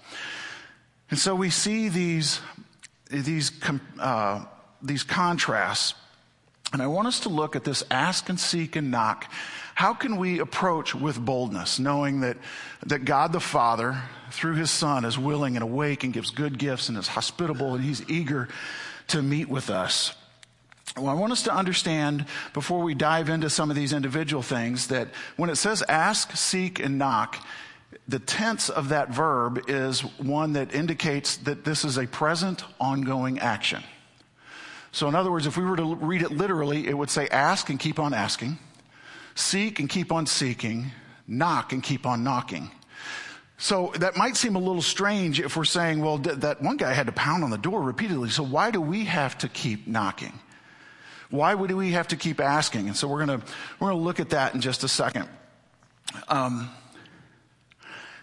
And 1.10 1.20
so 1.20 1.36
we 1.36 1.50
see 1.50 1.88
these, 1.88 2.42
these, 3.10 3.52
uh, 4.00 4.46
these 4.82 5.04
contrasts 5.04 5.94
and 6.76 6.84
I 6.84 6.88
want 6.88 7.08
us 7.08 7.22
to 7.22 7.30
look 7.30 7.56
at 7.56 7.64
this 7.64 7.86
ask 7.90 8.28
and 8.28 8.38
seek 8.38 8.76
and 8.76 8.92
knock. 8.92 9.32
How 9.76 9.94
can 9.94 10.18
we 10.18 10.40
approach 10.40 10.94
with 10.94 11.18
boldness, 11.18 11.80
knowing 11.80 12.20
that, 12.20 12.36
that 12.86 13.06
God 13.06 13.32
the 13.32 13.40
Father, 13.40 13.98
through 14.32 14.56
his 14.56 14.72
Son, 14.72 15.06
is 15.06 15.18
willing 15.18 15.56
and 15.56 15.64
awake 15.64 16.04
and 16.04 16.12
gives 16.12 16.32
good 16.32 16.58
gifts 16.58 16.90
and 16.90 16.98
is 16.98 17.08
hospitable 17.08 17.76
and 17.76 17.82
he's 17.82 18.04
eager 18.10 18.50
to 19.08 19.22
meet 19.22 19.48
with 19.48 19.70
us? 19.70 20.16
Well, 20.98 21.08
I 21.08 21.14
want 21.14 21.32
us 21.32 21.44
to 21.44 21.56
understand 21.56 22.26
before 22.54 22.82
we 22.82 22.94
dive 22.94 23.30
into 23.30 23.50
some 23.50 23.70
of 23.70 23.78
these 23.78 23.94
individual 23.94 24.44
things 24.44 24.88
that 24.88 25.08
when 25.38 25.50
it 25.50 25.56
says 25.56 25.82
ask, 25.88 26.36
seek, 26.36 26.82
and 26.82 26.98
knock, 26.98 27.38
the 28.06 28.20
tense 28.20 28.68
of 28.68 28.90
that 28.90 29.12
verb 29.12 29.64
is 29.70 30.02
one 30.18 30.52
that 30.54 30.76
indicates 30.76 31.38
that 31.38 31.64
this 31.64 31.86
is 31.86 31.98
a 31.98 32.06
present, 32.06 32.66
ongoing 32.82 33.40
action. 33.40 33.82
So, 34.96 35.10
in 35.10 35.16
other 35.16 35.30
words, 35.30 35.46
if 35.46 35.58
we 35.58 35.66
were 35.66 35.76
to 35.76 35.96
read 35.96 36.22
it 36.22 36.32
literally, 36.32 36.88
it 36.88 36.98
would 36.98 37.10
say 37.10 37.28
ask 37.28 37.70
and 37.70 37.78
keep 37.78 38.00
on 38.00 38.14
asking, 38.14 38.58
seek 39.36 39.82
and 39.82 39.90
keep 39.90 40.10
on 40.10 40.26
seeking, 40.26 40.90
knock 41.28 41.74
and 41.74 41.84
keep 41.84 42.06
on 42.06 42.24
knocking. 42.24 42.72
So 43.58 43.92
that 44.00 44.16
might 44.16 44.38
seem 44.38 44.56
a 44.56 44.60
little 44.60 44.82
strange 44.82 45.42
if 45.42 45.58
we're 45.58 45.66
saying, 45.66 46.00
well, 46.00 46.20
that 46.20 46.62
one 46.62 46.78
guy 46.78 46.94
had 46.94 47.08
to 47.08 47.12
pound 47.12 47.44
on 47.44 47.50
the 47.50 47.58
door 47.58 47.82
repeatedly. 47.82 48.30
So 48.30 48.42
why 48.42 48.72
do 48.72 48.80
we 48.80 49.04
have 49.04 49.38
to 49.40 49.50
keep 49.50 49.86
knocking? 49.86 50.40
Why 51.30 51.54
would 51.54 51.72
we 51.72 51.92
have 51.92 52.08
to 52.08 52.16
keep 52.16 52.40
asking? 52.40 52.88
And 52.88 52.96
so 52.96 53.10
we're 53.10 53.26
going 53.26 53.42
to, 53.42 53.46
we're 53.82 53.90
to 53.90 53.98
look 53.98 54.22
at 54.22 54.30
that 54.30 54.56
in 54.56 54.62
just 54.62 54.86
a 54.86 54.88
second. 54.88 55.28
Um, 56.30 56.70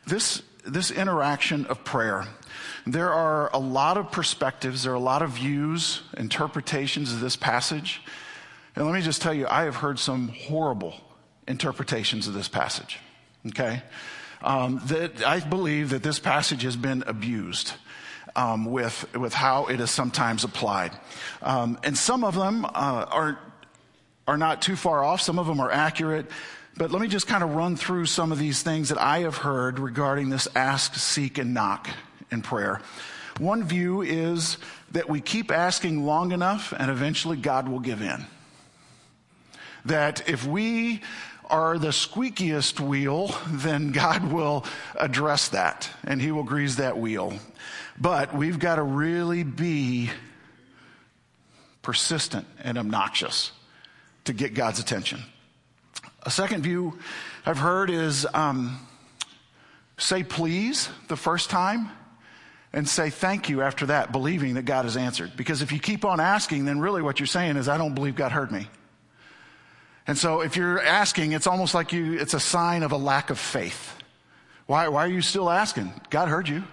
this, 0.07 0.43
this 0.65 0.91
interaction 0.91 1.67
of 1.67 1.85
prayer, 1.85 2.27
there 2.87 3.13
are 3.13 3.51
a 3.55 3.59
lot 3.59 3.97
of 3.97 4.11
perspectives, 4.11 4.83
there 4.83 4.93
are 4.93 4.97
a 4.97 5.01
lot 5.01 5.23
of 5.23 5.31
views, 5.31 6.03
interpretations 6.17 7.13
of 7.13 7.21
this 7.21 7.37
passage. 7.37 8.03
And 8.75 8.85
let 8.87 8.95
me 8.95 9.03
just 9.03 9.23
tell 9.23 9.35
you, 9.35 9.47
I 9.49 9.63
have 9.63 9.77
heard 9.77 9.99
some 9.99 10.29
horrible 10.29 10.95
interpretations 11.47 12.27
of 12.27 12.35
this 12.35 12.49
passage. 12.49 12.99
Okay? 13.49 13.83
Um, 14.43 14.81
that 14.87 15.25
I 15.25 15.41
believe 15.41 15.91
that 15.91 16.03
this 16.03 16.19
passage 16.19 16.63
has 16.63 16.77
been 16.77 17.05
abused. 17.07 17.73
Um, 18.35 18.65
with 18.65 19.15
with 19.15 19.35
how 19.35 19.67
it 19.67 19.79
is 19.79 19.91
sometimes 19.91 20.43
applied, 20.43 20.93
um, 21.43 21.79
and 21.83 21.99
some 21.99 22.25
of 22.25 22.35
them 22.35 22.65
uh, 22.65 22.69
are 23.11 23.39
are 24.27 24.39
not 24.39 24.63
too 24.63 24.75
far 24.75 25.05
off. 25.05 25.21
Some 25.21 25.39
of 25.39 25.47
them 25.47 25.61
are 25.61 25.71
accurate, 25.71 26.31
but 26.79 26.91
let 26.91 27.03
me 27.03 27.09
just 27.09 27.27
kind 27.27 27.45
of 27.45 27.55
run 27.55 27.77
through 27.77 28.07
some 28.07 28.33
of 28.33 28.39
these 28.39 28.63
things 28.63 28.89
that 28.89 28.97
I 28.97 29.19
have 29.19 29.37
heard 29.37 29.79
regarding 29.79 30.31
this 30.31 30.49
ask, 30.55 30.95
seek, 30.95 31.37
and 31.37 31.53
knock 31.53 31.91
in 32.33 32.43
prayer. 32.43 32.81
One 33.39 33.65
view 33.65 34.03
is 34.03 34.59
that 34.93 35.09
we 35.09 35.21
keep 35.21 35.51
asking 35.51 36.05
long 36.05 36.33
enough, 36.33 36.73
and 36.77 36.91
eventually 36.91 37.37
God 37.37 37.69
will 37.69 37.81
give 37.81 38.03
in. 38.03 38.25
That 39.85 40.29
if 40.29 40.47
we 40.47 41.03
are 41.53 41.79
the 41.79 41.89
squeakiest 41.89 42.81
wheel, 42.81 43.35
then 43.49 43.93
God 43.93 44.33
will 44.33 44.65
address 44.97 45.49
that 45.49 45.91
and 46.05 46.21
He 46.21 46.33
will 46.33 46.45
grease 46.45 46.77
that 46.77 46.99
wheel. 46.99 47.35
But 48.01 48.35
we've 48.35 48.59
got 48.59 48.77
to 48.77 48.83
really 48.83 49.43
be 49.43 50.11
persistent 51.83 52.47
and 52.63 52.79
obnoxious 52.79 53.53
to 54.25 54.33
get 54.33 54.55
God's 54.55 54.79
attention. 54.79 55.21
A 56.23 56.31
second 56.31 56.63
view 56.63 56.99
I've 57.45 57.59
heard 57.59 57.91
is 57.91 58.27
um, 58.33 58.87
say 59.99 60.23
please 60.23 60.89
the 61.09 61.17
first 61.17 61.51
time 61.51 61.91
and 62.73 62.89
say 62.89 63.11
thank 63.11 63.49
you 63.49 63.63
after 63.63 63.87
that, 63.87 64.13
believing 64.13 64.55
that 64.55 64.65
God 64.65 64.85
has 64.85 64.97
answered. 64.97 65.33
Because 65.37 65.61
if 65.63 65.73
you 65.73 65.79
keep 65.79 66.05
on 66.05 66.21
asking, 66.21 66.65
then 66.65 66.81
really 66.81 67.03
what 67.03 67.21
you're 67.21 67.27
saying 67.27 67.57
is, 67.57 67.69
I 67.69 67.77
don't 67.77 67.95
believe 67.95 68.15
God 68.15 68.33
heard 68.33 68.51
me. 68.51 68.69
And 70.07 70.17
so 70.17 70.41
if 70.41 70.57
you're 70.57 70.83
asking, 70.83 71.33
it's 71.33 71.47
almost 71.47 71.75
like 71.75 71.93
you, 71.93 72.15
it's 72.19 72.35
a 72.35 72.41
sign 72.41 72.83
of 72.83 72.93
a 72.93 72.97
lack 72.97 73.31
of 73.31 73.39
faith. 73.39 73.95
Why, 74.67 74.89
why 74.89 75.05
are 75.05 75.11
you 75.11 75.21
still 75.21 75.51
asking? 75.51 75.93
God 76.11 76.29
heard 76.29 76.49
you. 76.49 76.65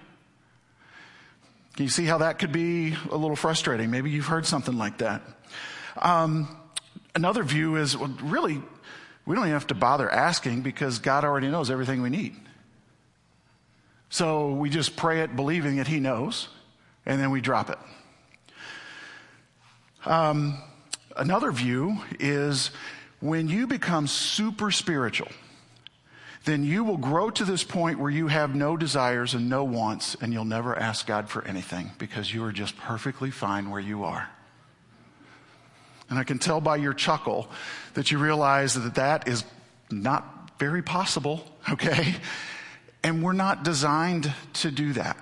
Can 1.76 1.84
you 1.84 1.90
see 1.90 2.04
how 2.04 2.18
that 2.18 2.38
could 2.38 2.52
be 2.52 2.94
a 3.10 3.16
little 3.16 3.36
frustrating? 3.36 3.90
Maybe 3.90 4.10
you've 4.10 4.26
heard 4.26 4.46
something 4.46 4.76
like 4.76 4.98
that. 4.98 5.22
Um, 5.96 6.48
another 7.14 7.42
view 7.42 7.76
is 7.76 7.96
well, 7.96 8.14
really, 8.22 8.60
we 9.26 9.34
don't 9.36 9.44
even 9.44 9.52
have 9.52 9.68
to 9.68 9.74
bother 9.74 10.10
asking 10.10 10.62
because 10.62 10.98
God 10.98 11.24
already 11.24 11.48
knows 11.48 11.70
everything 11.70 12.02
we 12.02 12.10
need. 12.10 12.36
So 14.10 14.50
we 14.50 14.70
just 14.70 14.96
pray 14.96 15.20
it 15.20 15.36
believing 15.36 15.76
that 15.76 15.86
He 15.86 16.00
knows, 16.00 16.48
and 17.06 17.20
then 17.20 17.30
we 17.30 17.40
drop 17.40 17.70
it. 17.70 17.78
Um, 20.04 20.58
another 21.16 21.52
view 21.52 21.98
is 22.18 22.72
when 23.20 23.48
you 23.48 23.66
become 23.66 24.06
super 24.06 24.70
spiritual, 24.72 25.28
then 26.44 26.64
you 26.64 26.82
will 26.82 26.96
grow 26.96 27.30
to 27.30 27.44
this 27.44 27.62
point 27.62 28.00
where 28.00 28.10
you 28.10 28.26
have 28.26 28.54
no 28.54 28.76
desires 28.76 29.34
and 29.34 29.48
no 29.48 29.62
wants, 29.62 30.16
and 30.20 30.32
you'll 30.32 30.44
never 30.44 30.76
ask 30.76 31.06
God 31.06 31.28
for 31.28 31.44
anything 31.44 31.92
because 31.98 32.32
you 32.32 32.42
are 32.44 32.52
just 32.52 32.76
perfectly 32.78 33.30
fine 33.30 33.70
where 33.70 33.80
you 33.80 34.04
are. 34.04 34.28
And 36.08 36.18
I 36.18 36.24
can 36.24 36.40
tell 36.40 36.60
by 36.60 36.76
your 36.76 36.94
chuckle 36.94 37.48
that 37.94 38.10
you 38.10 38.18
realize 38.18 38.74
that 38.74 38.96
that 38.96 39.28
is 39.28 39.44
not 39.90 40.58
very 40.58 40.82
possible, 40.82 41.44
okay? 41.70 42.16
And 43.02 43.22
we're 43.22 43.32
not 43.32 43.62
designed 43.62 44.32
to 44.54 44.70
do 44.70 44.92
that. 44.92 45.16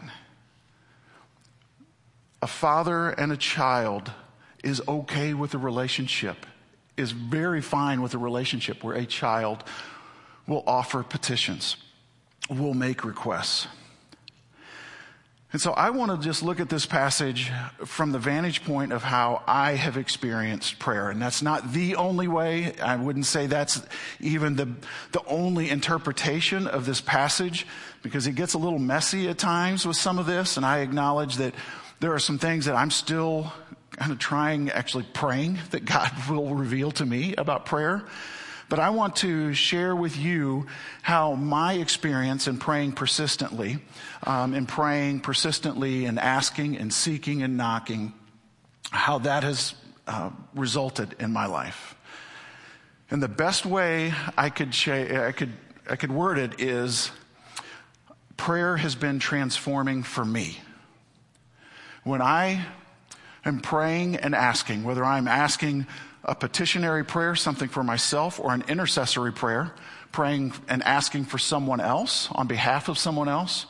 A 2.42 2.46
father 2.46 3.10
and 3.10 3.32
a 3.32 3.36
child 3.36 4.10
is 4.62 4.82
okay 4.88 5.34
with 5.34 5.54
a 5.54 5.58
relationship 5.58 6.46
is 6.98 7.12
very 7.12 7.62
fine 7.62 8.02
with 8.02 8.12
a 8.12 8.18
relationship 8.18 8.82
where 8.82 8.96
a 8.96 9.06
child 9.06 9.64
will 10.46 10.64
offer 10.66 11.02
petitions, 11.02 11.76
will 12.50 12.74
make 12.74 13.04
requests. 13.04 13.68
And 15.50 15.62
so 15.62 15.72
I 15.72 15.88
want 15.90 16.10
to 16.10 16.18
just 16.22 16.42
look 16.42 16.60
at 16.60 16.68
this 16.68 16.84
passage 16.84 17.50
from 17.86 18.12
the 18.12 18.18
vantage 18.18 18.64
point 18.64 18.92
of 18.92 19.02
how 19.02 19.42
I 19.46 19.72
have 19.72 19.96
experienced 19.96 20.78
prayer. 20.78 21.08
And 21.08 21.22
that's 21.22 21.40
not 21.40 21.72
the 21.72 21.96
only 21.96 22.28
way. 22.28 22.78
I 22.80 22.96
wouldn't 22.96 23.24
say 23.24 23.46
that's 23.46 23.80
even 24.20 24.56
the, 24.56 24.68
the 25.12 25.24
only 25.26 25.70
interpretation 25.70 26.66
of 26.66 26.84
this 26.84 27.00
passage 27.00 27.66
because 28.02 28.26
it 28.26 28.34
gets 28.34 28.52
a 28.52 28.58
little 28.58 28.78
messy 28.78 29.26
at 29.28 29.38
times 29.38 29.86
with 29.86 29.96
some 29.96 30.18
of 30.18 30.26
this. 30.26 30.58
And 30.58 30.66
I 30.66 30.80
acknowledge 30.80 31.36
that 31.36 31.54
there 32.00 32.12
are 32.12 32.18
some 32.18 32.38
things 32.38 32.66
that 32.66 32.76
I'm 32.76 32.90
still 32.90 33.50
kind 33.92 34.12
of 34.12 34.18
trying, 34.18 34.70
actually 34.70 35.06
praying 35.14 35.58
that 35.70 35.86
God 35.86 36.12
will 36.30 36.54
reveal 36.54 36.90
to 36.92 37.06
me 37.06 37.34
about 37.36 37.64
prayer. 37.64 38.04
But 38.68 38.78
I 38.78 38.90
want 38.90 39.16
to 39.16 39.54
share 39.54 39.96
with 39.96 40.16
you 40.18 40.66
how 41.02 41.34
my 41.34 41.74
experience 41.74 42.46
in 42.48 42.58
praying 42.58 42.92
persistently, 42.92 43.78
um, 44.24 44.52
in 44.54 44.66
praying 44.66 45.20
persistently 45.20 46.04
and 46.04 46.18
asking 46.18 46.76
and 46.76 46.92
seeking 46.92 47.42
and 47.42 47.56
knocking, 47.56 48.12
how 48.90 49.18
that 49.20 49.42
has 49.42 49.74
uh, 50.06 50.30
resulted 50.54 51.16
in 51.18 51.32
my 51.32 51.46
life. 51.46 51.94
And 53.10 53.22
the 53.22 53.28
best 53.28 53.64
way 53.64 54.12
I 54.36 54.50
could, 54.50 54.74
I 54.86 55.32
could, 55.32 55.52
I 55.88 55.96
could 55.96 56.12
word 56.12 56.38
it 56.38 56.60
is 56.60 57.10
prayer 58.36 58.76
has 58.76 58.94
been 58.94 59.18
transforming 59.18 60.02
for 60.02 60.24
me. 60.24 60.58
When 62.04 62.20
I 62.22 62.66
am 63.48 63.60
praying 63.60 64.16
and 64.16 64.34
asking, 64.34 64.84
whether 64.84 65.04
I'm 65.04 65.26
asking 65.26 65.86
a 66.24 66.34
petitionary 66.34 67.04
prayer, 67.04 67.34
something 67.34 67.68
for 67.68 67.82
myself, 67.82 68.38
or 68.38 68.52
an 68.52 68.64
intercessory 68.68 69.32
prayer, 69.32 69.72
praying 70.12 70.52
and 70.68 70.82
asking 70.84 71.24
for 71.24 71.38
someone 71.38 71.80
else 71.80 72.28
on 72.32 72.46
behalf 72.46 72.88
of 72.88 72.98
someone 72.98 73.28
else, 73.28 73.66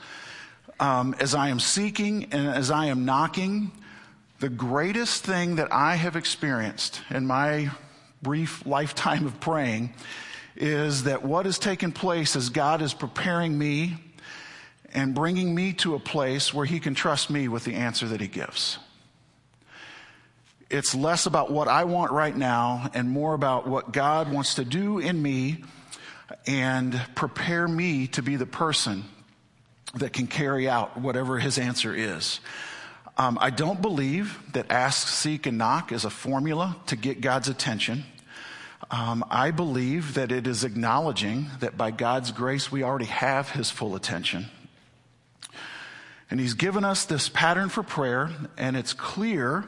um, 0.81 1.14
as 1.19 1.35
I 1.35 1.49
am 1.49 1.61
seeking 1.61 2.25
and 2.33 2.49
as 2.49 2.71
I 2.71 2.87
am 2.87 3.05
knocking, 3.05 3.71
the 4.41 4.49
greatest 4.49 5.25
thing 5.25 5.57
that 5.57 5.73
I 5.73 5.97
have 5.97 6.14
experienced 6.14 7.01
in 7.11 7.27
my 7.27 7.71
brief 8.23 8.64
lifetime 8.67 9.27
of 9.27 9.41
praying 9.41 9.93
is 10.57 11.05
that 11.05 11.25
what 11.25 11.47
has 11.47 11.59
taken 11.59 11.93
place 11.93 12.37
is 12.37 12.49
God 12.49 12.83
is 12.83 12.95
preparing 12.95 13.57
me 13.57 13.97
and 14.93 15.14
bringing 15.14 15.55
me 15.55 15.73
to 15.75 15.95
a 15.95 15.99
place 15.99 16.53
where 16.53 16.67
He 16.67 16.81
can 16.81 16.95
trust 16.95 17.31
me 17.31 17.49
with 17.49 17.64
the 17.64 17.75
answer 17.75 18.07
that 18.09 18.21
He 18.21 18.29
gives. 18.29 18.79
It's 20.70 20.94
less 20.94 21.24
about 21.24 21.50
what 21.50 21.66
I 21.66 21.85
want 21.85 22.12
right 22.12 22.37
now 22.37 22.90
and 22.92 23.09
more 23.09 23.33
about 23.33 23.66
what 23.66 23.90
God 23.90 24.31
wants 24.31 24.57
to 24.57 24.64
do 24.64 24.98
in 24.98 25.20
me 25.20 25.64
and 26.46 27.00
prepare 27.14 27.66
me 27.66 28.07
to 28.09 28.22
be 28.22 28.37
the 28.37 28.46
person 28.46 29.04
that 29.94 30.12
can 30.12 30.26
carry 30.26 30.68
out 30.68 31.00
whatever 31.00 31.38
his 31.38 31.57
answer 31.59 31.94
is. 31.94 32.40
Um, 33.16 33.38
I 33.40 33.48
don't 33.48 33.81
believe 33.81 34.38
that 34.52 34.70
ask, 34.70 35.09
seek, 35.09 35.46
and 35.46 35.57
knock 35.57 35.90
is 35.90 36.04
a 36.04 36.11
formula 36.11 36.76
to 36.87 36.96
get 36.96 37.22
God's 37.22 37.48
attention. 37.48 38.04
Um, 38.90 39.24
I 39.31 39.50
believe 39.50 40.14
that 40.14 40.31
it 40.31 40.46
is 40.46 40.64
acknowledging 40.64 41.46
that 41.61 41.76
by 41.78 41.90
God's 41.90 42.31
grace 42.31 42.70
we 42.70 42.83
already 42.83 43.07
have 43.07 43.50
his 43.50 43.70
full 43.70 43.96
attention. 43.96 44.46
And 46.31 46.38
he's 46.38 46.54
given 46.54 46.85
us 46.85 47.07
this 47.07 47.31
pattern 47.31 47.70
for 47.70 47.83
prayer, 47.83 48.31
and 48.59 48.76
it's 48.76 48.92
clear 48.92 49.66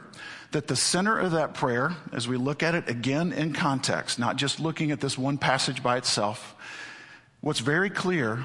that 0.51 0.67
the 0.67 0.75
center 0.75 1.17
of 1.17 1.31
that 1.31 1.53
prayer, 1.53 1.95
as 2.11 2.27
we 2.27 2.37
look 2.37 2.61
at 2.61 2.75
it 2.75 2.89
again 2.89 3.31
in 3.31 3.53
context, 3.53 4.19
not 4.19 4.35
just 4.35 4.59
looking 4.59 4.91
at 4.91 4.99
this 4.99 5.17
one 5.17 5.37
passage 5.37 5.81
by 5.81 5.97
itself, 5.97 6.55
what's 7.39 7.59
very 7.59 7.89
clear 7.89 8.43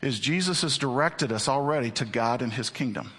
is 0.00 0.20
Jesus 0.20 0.62
has 0.62 0.78
directed 0.78 1.32
us 1.32 1.48
already 1.48 1.90
to 1.92 2.04
God 2.04 2.40
and 2.40 2.52
his 2.52 2.70
kingdom. 2.70 3.10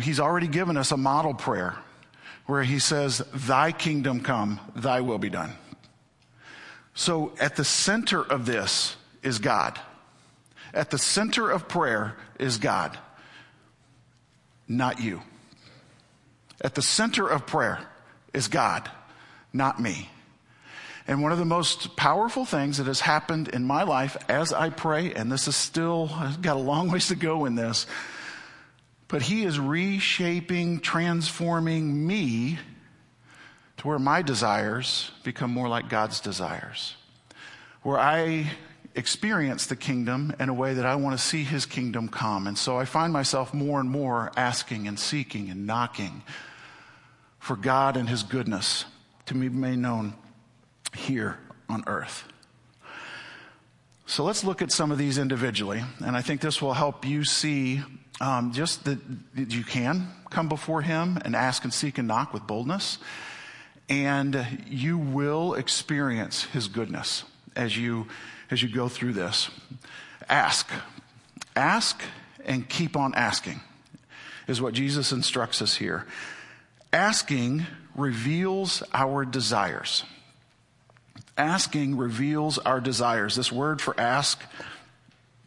He's 0.00 0.20
already 0.20 0.48
given 0.48 0.78
us 0.78 0.90
a 0.90 0.96
model 0.96 1.34
prayer 1.34 1.76
where 2.46 2.62
he 2.62 2.78
says, 2.78 3.18
Thy 3.34 3.72
kingdom 3.72 4.20
come, 4.20 4.58
thy 4.74 5.02
will 5.02 5.18
be 5.18 5.28
done. 5.28 5.52
So 6.94 7.32
at 7.38 7.56
the 7.56 7.64
center 7.64 8.22
of 8.22 8.46
this 8.46 8.96
is 9.22 9.38
God. 9.38 9.78
At 10.72 10.90
the 10.90 10.98
center 10.98 11.50
of 11.50 11.68
prayer 11.68 12.16
is 12.38 12.56
God, 12.56 12.98
not 14.66 15.00
you. 15.00 15.20
At 16.62 16.76
the 16.76 16.82
center 16.82 17.26
of 17.26 17.46
prayer 17.46 17.80
is 18.32 18.48
God, 18.48 18.88
not 19.52 19.80
me. 19.80 20.08
And 21.08 21.20
one 21.20 21.32
of 21.32 21.38
the 21.38 21.44
most 21.44 21.96
powerful 21.96 22.44
things 22.44 22.78
that 22.78 22.86
has 22.86 23.00
happened 23.00 23.48
in 23.48 23.64
my 23.64 23.82
life 23.82 24.16
as 24.28 24.52
I 24.52 24.70
pray, 24.70 25.12
and 25.12 25.32
this 25.32 25.48
is 25.48 25.56
still 25.56 26.08
I've 26.14 26.40
got 26.40 26.56
a 26.56 26.60
long 26.60 26.88
ways 26.92 27.08
to 27.08 27.16
go 27.16 27.44
in 27.44 27.56
this, 27.56 27.86
but 29.08 29.22
He 29.22 29.42
is 29.44 29.58
reshaping, 29.58 30.78
transforming 30.78 32.06
me 32.06 32.58
to 33.78 33.88
where 33.88 33.98
my 33.98 34.22
desires 34.22 35.10
become 35.24 35.50
more 35.50 35.68
like 35.68 35.88
God's 35.88 36.20
desires, 36.20 36.94
where 37.82 37.98
I 37.98 38.52
experience 38.94 39.66
the 39.66 39.74
kingdom 39.74 40.34
in 40.38 40.48
a 40.48 40.54
way 40.54 40.74
that 40.74 40.86
I 40.86 40.94
want 40.94 41.18
to 41.18 41.24
see 41.24 41.42
His 41.42 41.66
kingdom 41.66 42.08
come. 42.08 42.46
And 42.46 42.56
so 42.56 42.78
I 42.78 42.84
find 42.84 43.12
myself 43.12 43.52
more 43.52 43.80
and 43.80 43.90
more 43.90 44.30
asking 44.36 44.86
and 44.86 44.96
seeking 44.96 45.50
and 45.50 45.66
knocking 45.66 46.22
for 47.42 47.56
God 47.56 47.96
and 47.96 48.08
His 48.08 48.22
goodness 48.22 48.84
to 49.26 49.34
be 49.34 49.48
made 49.48 49.76
known 49.76 50.14
here 50.94 51.38
on 51.68 51.82
earth. 51.88 52.22
So 54.06 54.22
let's 54.22 54.44
look 54.44 54.62
at 54.62 54.70
some 54.70 54.92
of 54.92 54.98
these 54.98 55.18
individually, 55.18 55.82
and 56.04 56.16
I 56.16 56.22
think 56.22 56.40
this 56.40 56.62
will 56.62 56.72
help 56.72 57.04
you 57.04 57.24
see 57.24 57.82
um, 58.20 58.52
just 58.52 58.84
that, 58.84 58.98
you 59.34 59.64
can 59.64 60.06
come 60.30 60.48
before 60.48 60.82
Him 60.82 61.18
and 61.24 61.34
ask 61.34 61.64
and 61.64 61.74
seek 61.74 61.98
and 61.98 62.06
knock 62.06 62.32
with 62.32 62.46
boldness, 62.46 62.98
and 63.88 64.46
you 64.68 64.96
will 64.96 65.54
experience 65.54 66.44
His 66.44 66.68
goodness 66.68 67.24
as 67.56 67.76
you 67.76 68.06
as 68.52 68.62
you 68.62 68.68
go 68.68 68.88
through 68.88 69.14
this. 69.14 69.50
Ask, 70.28 70.70
ask, 71.56 72.00
and 72.44 72.68
keep 72.68 72.96
on 72.96 73.14
asking 73.16 73.60
is 74.46 74.60
what 74.62 74.74
Jesus 74.74 75.10
instructs 75.10 75.60
us 75.60 75.74
here. 75.74 76.06
Asking 76.92 77.66
reveals 77.94 78.82
our 78.92 79.24
desires. 79.24 80.04
Asking 81.36 81.96
reveals 81.96 82.58
our 82.58 82.80
desires. 82.80 83.34
This 83.34 83.50
word 83.50 83.80
for 83.80 83.98
ask 83.98 84.42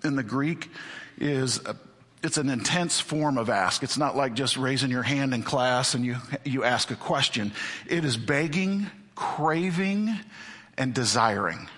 in 0.03 0.15
the 0.15 0.23
Greek 0.23 0.69
is 1.17 1.63
a, 1.65 1.75
it's 2.23 2.37
an 2.37 2.49
intense 2.49 2.99
form 2.99 3.37
of 3.37 3.49
ask. 3.49 3.83
It's 3.83 3.97
not 3.97 4.15
like 4.15 4.33
just 4.33 4.57
raising 4.57 4.89
your 4.89 5.03
hand 5.03 5.33
in 5.33 5.43
class 5.43 5.93
and 5.93 6.03
you, 6.03 6.17
you 6.43 6.63
ask 6.63 6.89
a 6.89 6.95
question. 6.95 7.51
It 7.87 8.03
is 8.03 8.17
begging, 8.17 8.87
craving, 9.13 10.15
and 10.77 10.93
desiring. 10.93 11.69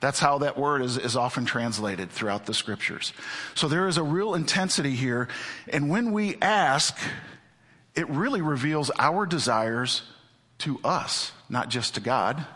That's 0.00 0.18
how 0.18 0.38
that 0.38 0.58
word 0.58 0.82
is, 0.82 0.98
is 0.98 1.14
often 1.14 1.44
translated 1.44 2.10
throughout 2.10 2.44
the 2.46 2.54
scriptures. 2.54 3.12
So 3.54 3.68
there 3.68 3.86
is 3.86 3.98
a 3.98 4.02
real 4.02 4.34
intensity 4.34 4.96
here. 4.96 5.28
And 5.68 5.88
when 5.88 6.10
we 6.10 6.36
ask, 6.42 6.98
it 7.94 8.08
really 8.08 8.40
reveals 8.40 8.90
our 8.98 9.26
desires 9.26 10.02
to 10.58 10.80
us, 10.84 11.32
not 11.48 11.68
just 11.68 11.94
to 11.94 12.00
God. 12.00 12.46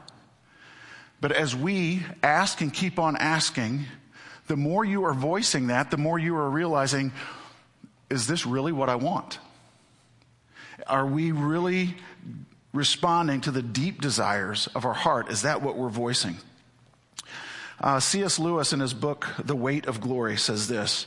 But 1.21 1.33
as 1.33 1.55
we 1.57 2.03
ask 2.23 2.61
and 2.61 2.73
keep 2.73 2.99
on 2.99 3.17
asking, 3.17 3.87
the 4.47 4.57
more 4.57 4.85
you 4.85 5.05
are 5.05 5.15
voicing 5.15 5.69
that, 5.69 5.91
the 5.91 5.97
more 5.97 6.19
you 6.19 6.37
are 6.37 6.49
realizing, 6.49 7.13
is 8.11 8.27
this 8.27 8.47
really 8.47 8.73
what 8.73 8.89
I 8.89 8.97
want? 8.97 9.39
Are 10.87 11.07
we 11.07 11.33
really 11.33 11.97
responding 12.73 13.41
to 13.43 13.51
the 13.51 13.63
deep 13.63 14.01
desires 14.01 14.69
of 14.69 14.85
our 14.85 14.95
heart? 14.95 15.31
Is 15.31 15.43
that 15.43 15.63
what 15.63 15.77
we're 15.77 15.89
voicing? 15.89 16.37
Uh, 17.81 18.01
C.S. 18.01 18.39
Lewis, 18.39 18.73
in 18.73 18.81
his 18.81 18.95
book, 18.95 19.27
The 19.43 19.57
Weight 19.57 19.87
of 19.87 20.01
Glory, 20.01 20.37
says 20.37 20.69
this 20.69 21.07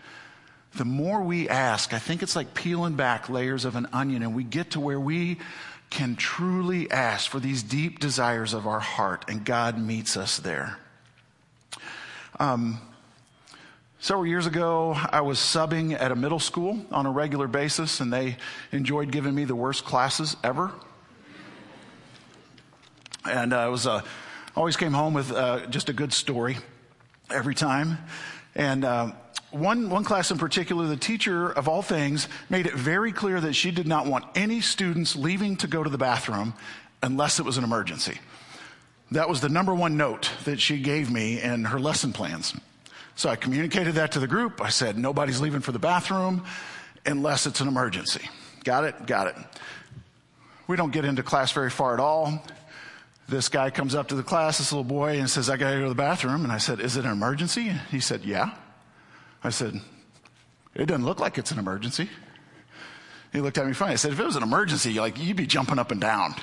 the 0.75 0.85
more 0.85 1.21
we 1.21 1.49
ask, 1.49 1.93
I 1.93 1.99
think 1.99 2.23
it's 2.23 2.35
like 2.35 2.53
peeling 2.53 2.95
back 2.95 3.29
layers 3.29 3.65
of 3.65 3.75
an 3.75 3.87
onion, 3.91 4.23
and 4.23 4.33
we 4.33 4.43
get 4.43 4.71
to 4.71 4.79
where 4.79 4.99
we 4.99 5.37
can 5.89 6.15
truly 6.15 6.89
ask 6.89 7.29
for 7.29 7.39
these 7.39 7.61
deep 7.61 7.99
desires 7.99 8.53
of 8.53 8.65
our 8.65 8.79
heart, 8.79 9.25
and 9.27 9.43
God 9.43 9.77
meets 9.77 10.15
us 10.15 10.37
there. 10.37 10.77
Um, 12.39 12.79
several 13.99 14.25
years 14.25 14.47
ago, 14.47 14.93
I 14.93 15.19
was 15.21 15.37
subbing 15.37 15.99
at 15.99 16.13
a 16.13 16.15
middle 16.15 16.39
school 16.39 16.85
on 16.91 17.05
a 17.05 17.11
regular 17.11 17.47
basis, 17.47 17.99
and 17.99 18.11
they 18.11 18.37
enjoyed 18.71 19.11
giving 19.11 19.35
me 19.35 19.43
the 19.43 19.55
worst 19.55 19.83
classes 19.83 20.37
ever. 20.41 20.71
And 23.29 23.53
uh, 23.53 23.65
it 23.67 23.69
was 23.69 23.85
a, 23.85 24.03
always 24.55 24.77
came 24.77 24.93
home 24.93 25.13
with 25.13 25.31
uh, 25.31 25.67
just 25.67 25.89
a 25.89 25.93
good 25.93 26.13
story 26.13 26.57
every 27.29 27.53
time. 27.53 27.97
And 28.55 28.85
uh, 28.85 29.11
one, 29.51 29.89
one 29.89 30.03
class 30.03 30.31
in 30.31 30.37
particular, 30.37 30.87
the 30.87 30.97
teacher 30.97 31.51
of 31.51 31.67
all 31.67 31.81
things 31.81 32.27
made 32.49 32.65
it 32.65 32.73
very 32.73 33.11
clear 33.11 33.39
that 33.41 33.53
she 33.53 33.71
did 33.71 33.87
not 33.87 34.05
want 34.05 34.25
any 34.35 34.61
students 34.61 35.15
leaving 35.15 35.57
to 35.57 35.67
go 35.67 35.83
to 35.83 35.89
the 35.89 35.97
bathroom 35.97 36.53
unless 37.03 37.39
it 37.39 37.43
was 37.43 37.57
an 37.57 37.63
emergency. 37.63 38.17
That 39.11 39.27
was 39.27 39.41
the 39.41 39.49
number 39.49 39.75
one 39.75 39.97
note 39.97 40.31
that 40.45 40.61
she 40.61 40.79
gave 40.79 41.11
me 41.11 41.41
in 41.41 41.65
her 41.65 41.79
lesson 41.79 42.13
plans. 42.13 42.55
So 43.15 43.29
I 43.29 43.35
communicated 43.35 43.95
that 43.95 44.13
to 44.13 44.19
the 44.19 44.27
group. 44.27 44.61
I 44.61 44.69
said, 44.69 44.97
nobody's 44.97 45.41
leaving 45.41 45.59
for 45.59 45.73
the 45.73 45.79
bathroom 45.79 46.45
unless 47.05 47.45
it's 47.45 47.59
an 47.59 47.67
emergency. 47.67 48.27
Got 48.63 48.85
it? 48.85 49.05
Got 49.05 49.27
it. 49.27 49.35
We 50.67 50.77
don't 50.77 50.91
get 50.91 51.03
into 51.03 51.23
class 51.23 51.51
very 51.51 51.69
far 51.69 51.93
at 51.93 51.99
all. 51.99 52.41
This 53.27 53.49
guy 53.49 53.69
comes 53.69 53.95
up 53.95 54.09
to 54.09 54.15
the 54.15 54.23
class, 54.23 54.59
this 54.59 54.71
little 54.71 54.83
boy, 54.83 55.19
and 55.19 55.29
says, 55.29 55.49
I 55.49 55.57
gotta 55.57 55.77
go 55.77 55.83
to 55.83 55.89
the 55.89 55.95
bathroom. 55.95 56.43
And 56.43 56.51
I 56.51 56.57
said, 56.57 56.79
Is 56.79 56.97
it 56.97 57.05
an 57.05 57.11
emergency? 57.11 57.71
He 57.89 57.99
said, 57.99 58.23
Yeah. 58.23 58.53
I 59.43 59.49
said, 59.49 59.79
It 60.75 60.85
doesn't 60.85 61.05
look 61.05 61.19
like 61.19 61.37
it's 61.37 61.51
an 61.51 61.59
emergency. 61.59 62.09
He 63.33 63.39
looked 63.39 63.57
at 63.57 63.65
me 63.65 63.73
funny. 63.73 63.93
I 63.93 63.95
said, 63.95 64.11
If 64.11 64.19
it 64.19 64.25
was 64.25 64.35
an 64.35 64.43
emergency, 64.43 64.93
like 64.99 65.17
you'd 65.17 65.37
be 65.37 65.47
jumping 65.47 65.79
up 65.79 65.91
and 65.91 66.01
down, 66.01 66.35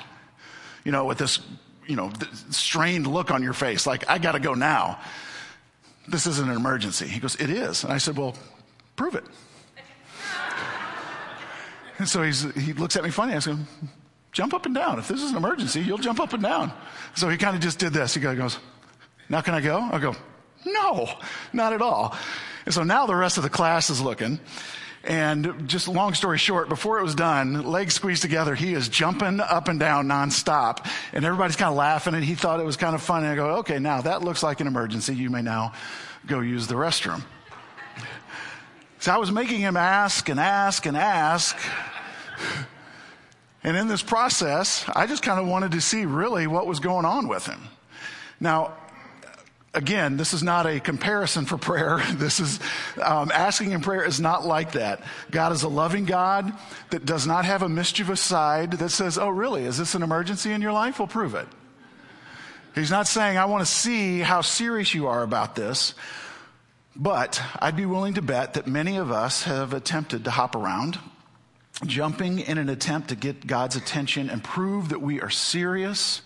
you 0.85 0.93
know, 0.93 1.05
with 1.05 1.19
this, 1.19 1.41
you 1.87 1.97
know, 1.97 2.11
strained 2.51 3.07
look 3.07 3.31
on 3.31 3.43
your 3.43 3.53
face, 3.53 3.87
like, 3.87 4.09
I 4.09 4.19
got 4.19 4.33
to 4.33 4.41
go 4.41 4.55
now. 4.55 4.99
This 6.07 6.27
isn't 6.27 6.49
an 6.49 6.57
emergency. 6.57 7.07
He 7.07 7.21
goes, 7.21 7.35
It 7.37 7.51
is. 7.51 7.85
And 7.85 7.93
I 7.93 7.99
said, 7.99 8.17
Well, 8.17 8.35
prove 8.97 9.15
it. 9.15 9.25
and 11.99 12.09
so 12.09 12.23
he's, 12.23 12.43
he 12.55 12.73
looks 12.73 12.97
at 12.97 13.05
me 13.05 13.11
funny. 13.11 13.35
I 13.35 13.39
said, 13.41 13.59
Jump 14.33 14.55
up 14.55 14.67
and 14.67 14.75
down. 14.75 14.99
If 14.99 15.09
this 15.09 15.23
is 15.23 15.31
an 15.31 15.37
emergency, 15.37 15.81
you'll 15.81 15.99
jump 15.99 16.21
up 16.21 16.33
and 16.33 16.43
down. 16.43 16.73
So 17.15 17.29
he 17.29 17.37
kind 17.37 17.57
of 17.57 17.63
just 17.63 17.79
did 17.79 17.93
this. 17.93 18.15
He 18.15 18.21
goes, 18.21 18.59
Now 19.29 19.41
can 19.41 19.55
I 19.55 19.61
go? 19.61 19.81
I 19.81 19.99
go, 19.99 20.15
No, 20.73 21.09
not 21.53 21.73
at 21.73 21.83
all. 21.83 22.17
And 22.65 22.75
so 22.75 22.83
now 22.83 23.07
the 23.07 23.15
rest 23.15 23.37
of 23.37 23.43
the 23.43 23.51
class 23.51 23.91
is 23.91 24.01
looking. 24.01 24.41
And 25.05 25.69
just 25.69 25.89
long 25.89 26.13
story 26.15 26.39
short, 26.39 26.69
before 26.69 26.99
it 26.99 27.03
was 27.03 27.15
done, 27.15 27.63
legs 27.63 27.95
squeezed 27.95 28.21
together, 28.21 28.55
he 28.55 28.75
is 28.75 28.89
jumping 28.89 29.41
up 29.41 29.69
and 29.69 29.81
down 29.81 30.07
nonstop. 30.07 30.87
And 31.13 31.25
everybody's 31.25 31.57
kind 31.57 31.71
of 31.71 31.77
laughing 31.77 32.15
and 32.15 32.25
he 32.25 32.35
thought 32.35 32.61
it 32.61 32.67
was 32.67 32.77
kind 32.77 32.95
of 32.95 33.03
funny. 33.03 33.27
I 33.27 33.37
go, 33.37 33.57
okay, 33.59 33.79
now 33.79 34.03
that 34.03 34.23
looks 34.23 34.43
like 34.43 34.61
an 34.61 34.67
emergency. 34.67 35.15
You 35.15 35.31
may 35.31 35.43
now 35.43 35.73
go 36.27 36.41
use 36.41 36.67
the 36.67 36.75
restroom. 36.75 37.23
So 38.99 39.13
I 39.13 39.17
was 39.17 39.31
making 39.31 39.61
him 39.61 39.77
ask 39.77 40.29
and 40.29 40.41
ask 40.41 40.85
and 40.85 40.97
ask. 40.97 41.57
And 43.63 43.77
in 43.77 43.87
this 43.89 44.03
process, 44.03 44.85
I 44.95 45.07
just 45.07 45.23
kind 45.23 45.41
of 45.41 45.47
wanted 45.47 45.73
to 45.73 45.81
see 45.81 46.05
really 46.05 46.47
what 46.47 46.67
was 46.67 46.81
going 46.81 47.05
on 47.05 47.29
with 47.29 47.47
him. 47.47 47.61
Now, 48.41 48.75
again, 49.75 50.17
this 50.17 50.35
is 50.35 50.43
not 50.43 50.67
a 50.67 50.81
comparison 50.81 51.45
for 51.45 51.59
prayer. 51.59 52.03
This 52.19 52.41
is 52.41 52.59
um, 53.01 53.31
asking 53.33 53.73
in 53.73 53.81
prayer 53.81 54.05
is 54.05 54.21
not 54.21 54.45
like 54.45 54.73
that. 54.73 55.03
God 55.31 55.53
is 55.53 55.63
a 55.63 55.69
loving 55.69 56.05
God 56.05 56.53
that 56.91 57.05
does 57.05 57.27
not 57.27 57.45
have 57.45 57.63
a 57.63 57.69
mischievous 57.69 58.21
side 58.21 58.73
that 58.73 58.91
says, 58.91 59.19
"Oh, 59.19 59.29
really? 59.29 59.65
Is 59.65 59.79
this 59.79 59.95
an 59.95 60.03
emergency 60.03 60.53
in 60.53 60.63
your 60.63 60.73
life? 60.73 60.99
We'll 60.99 61.09
prove 61.09 61.35
it." 61.35 61.47
He's 62.75 62.91
not 62.91 63.07
saying, 63.07 63.39
"I 63.39 63.45
want 63.45 63.65
to 63.65 63.73
see 63.73 64.21
how 64.21 64.41
serious 64.41 64.95
you 64.95 65.07
are 65.07 65.23
about 65.23 65.55
this." 65.55 65.95
But 66.97 67.41
I'd 67.61 67.77
be 67.77 67.87
willing 67.87 68.15
to 68.15 68.23
bet 68.23 68.55
that 68.55 68.67
many 68.67 68.97
of 68.97 69.13
us 69.13 69.45
have 69.45 69.73
attempted 69.73 70.25
to 70.25 70.33
hop 70.33 70.57
around, 70.57 70.99
jumping 71.87 72.41
in 72.41 72.59
an 72.59 72.69
attempt 72.69 73.11
to 73.11 73.15
get 73.15 73.47
God's 73.47 73.77
attention 73.77 74.29
and 74.29 74.43
prove 74.43 74.89
that 74.89 75.01
we 75.01 75.21
are 75.21 75.31
serious 75.31 76.23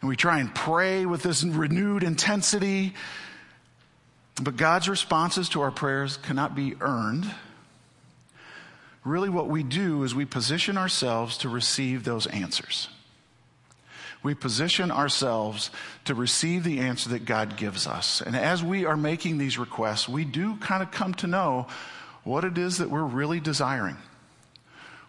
and 0.00 0.08
we 0.08 0.16
try 0.16 0.38
and 0.40 0.54
pray 0.54 1.06
with 1.06 1.22
this 1.22 1.44
renewed 1.44 2.02
intensity. 2.02 2.94
But 4.40 4.56
God's 4.56 4.88
responses 4.88 5.48
to 5.50 5.60
our 5.60 5.70
prayers 5.70 6.16
cannot 6.16 6.54
be 6.54 6.74
earned, 6.80 7.30
really 9.04 9.28
what 9.28 9.48
we 9.48 9.62
do 9.62 10.02
is 10.02 10.14
we 10.14 10.24
position 10.24 10.78
ourselves 10.78 11.38
to 11.38 11.48
receive 11.48 12.04
those 12.04 12.26
answers. 12.26 12.88
We 14.22 14.34
position 14.34 14.90
ourselves 14.90 15.70
to 16.04 16.14
receive 16.14 16.62
the 16.64 16.80
answer 16.80 17.10
that 17.10 17.24
God 17.24 17.56
gives 17.56 17.86
us. 17.86 18.20
And 18.20 18.36
as 18.36 18.62
we 18.62 18.84
are 18.84 18.96
making 18.96 19.38
these 19.38 19.58
requests, 19.58 20.08
we 20.08 20.24
do 20.26 20.56
kind 20.56 20.82
of 20.82 20.90
come 20.90 21.14
to 21.14 21.26
know 21.26 21.66
what 22.22 22.44
it 22.44 22.58
is 22.58 22.78
that 22.78 22.90
we're 22.90 23.02
really 23.02 23.40
desiring, 23.40 23.96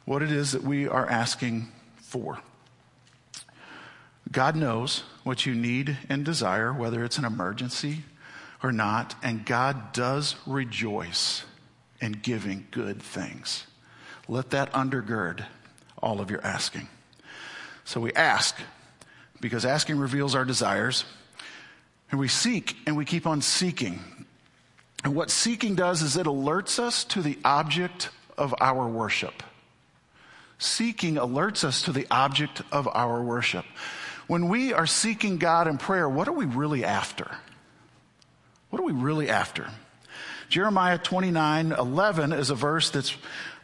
what 0.06 0.22
it 0.22 0.32
is 0.32 0.54
that 0.54 0.64
we 0.64 0.88
are 0.88 1.06
asking 1.08 1.68
for. 1.98 2.40
God 4.32 4.56
knows 4.56 5.04
what 5.24 5.46
you 5.46 5.54
need 5.54 5.98
and 6.10 6.24
desire, 6.24 6.72
whether 6.74 7.04
it's 7.04 7.18
an 7.18 7.26
emergency 7.26 8.04
or 8.64 8.72
not, 8.72 9.16
and 9.22 9.46
God 9.46 9.92
does 9.94 10.36
rejoice 10.46 11.44
in 12.00 12.14
giving 12.14 12.68
good 12.72 13.02
things. 13.02 13.66
Let 14.28 14.52
that 14.52 14.72
undergird 14.74 15.46
all 16.02 16.22
of 16.22 16.32
your 16.32 16.44
asking. 16.46 16.88
So 17.84 18.00
we 18.00 18.14
ask 18.14 18.56
because 19.42 19.66
asking 19.66 19.98
reveals 19.98 20.36
our 20.36 20.46
desires, 20.46 21.04
and 22.12 22.20
we 22.20 22.28
seek 22.28 22.78
and 22.86 22.96
we 22.96 23.06
keep 23.06 23.26
on 23.26 23.42
seeking. 23.42 24.00
And 25.04 25.16
what 25.16 25.32
seeking 25.32 25.76
does 25.76 26.02
is 26.02 26.16
it 26.16 26.28
alerts 26.28 26.80
us 26.80 27.04
to 27.06 27.22
the 27.22 27.40
object 27.44 28.10
of 28.38 28.54
our 28.62 28.88
worship. 28.88 29.44
Seeking 30.60 31.16
alerts 31.16 31.64
us 31.64 31.82
to 31.84 31.92
the 31.92 32.06
object 32.12 32.62
of 32.72 32.88
our 32.94 33.22
worship. 33.22 33.66
When 34.32 34.48
we 34.48 34.72
are 34.72 34.88
seeking 34.88 35.40
God 35.40 35.68
in 35.68 35.78
prayer, 35.78 36.08
what 36.08 36.30
are 36.30 36.34
we 36.34 36.46
really 36.46 36.86
after? 36.86 37.30
What 38.70 38.80
are 38.80 38.86
we 38.86 38.94
really 38.94 39.28
after? 39.28 39.68
Jeremiah 40.48 40.98
29 40.98 41.74
11 41.74 42.32
is 42.32 42.50
a 42.50 42.56
verse 42.56 42.92
that's 42.92 43.14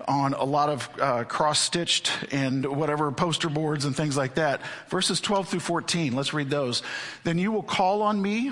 on 0.09 0.33
a 0.33 0.43
lot 0.43 0.67
of 0.67 0.89
uh, 0.99 1.23
cross 1.23 1.61
stitched 1.61 2.11
and 2.33 2.65
whatever 2.65 3.09
poster 3.13 3.47
boards 3.47 3.85
and 3.85 3.95
things 3.95 4.17
like 4.17 4.35
that. 4.35 4.59
Verses 4.89 5.21
12 5.21 5.47
through 5.47 5.61
14, 5.61 6.13
let's 6.13 6.33
read 6.33 6.49
those. 6.49 6.83
Then 7.23 7.37
you 7.37 7.53
will 7.53 7.63
call 7.63 8.01
on 8.01 8.21
me 8.21 8.51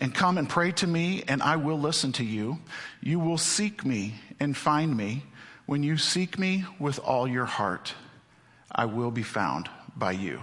and 0.00 0.12
come 0.12 0.38
and 0.38 0.48
pray 0.48 0.72
to 0.72 0.88
me, 0.88 1.22
and 1.28 1.40
I 1.40 1.54
will 1.54 1.78
listen 1.78 2.10
to 2.14 2.24
you. 2.24 2.58
You 3.00 3.20
will 3.20 3.38
seek 3.38 3.84
me 3.84 4.14
and 4.40 4.56
find 4.56 4.96
me. 4.96 5.22
When 5.66 5.84
you 5.84 5.98
seek 5.98 6.36
me 6.36 6.64
with 6.80 6.98
all 6.98 7.28
your 7.28 7.44
heart, 7.44 7.94
I 8.72 8.86
will 8.86 9.12
be 9.12 9.22
found 9.22 9.70
by 9.96 10.10
you. 10.10 10.40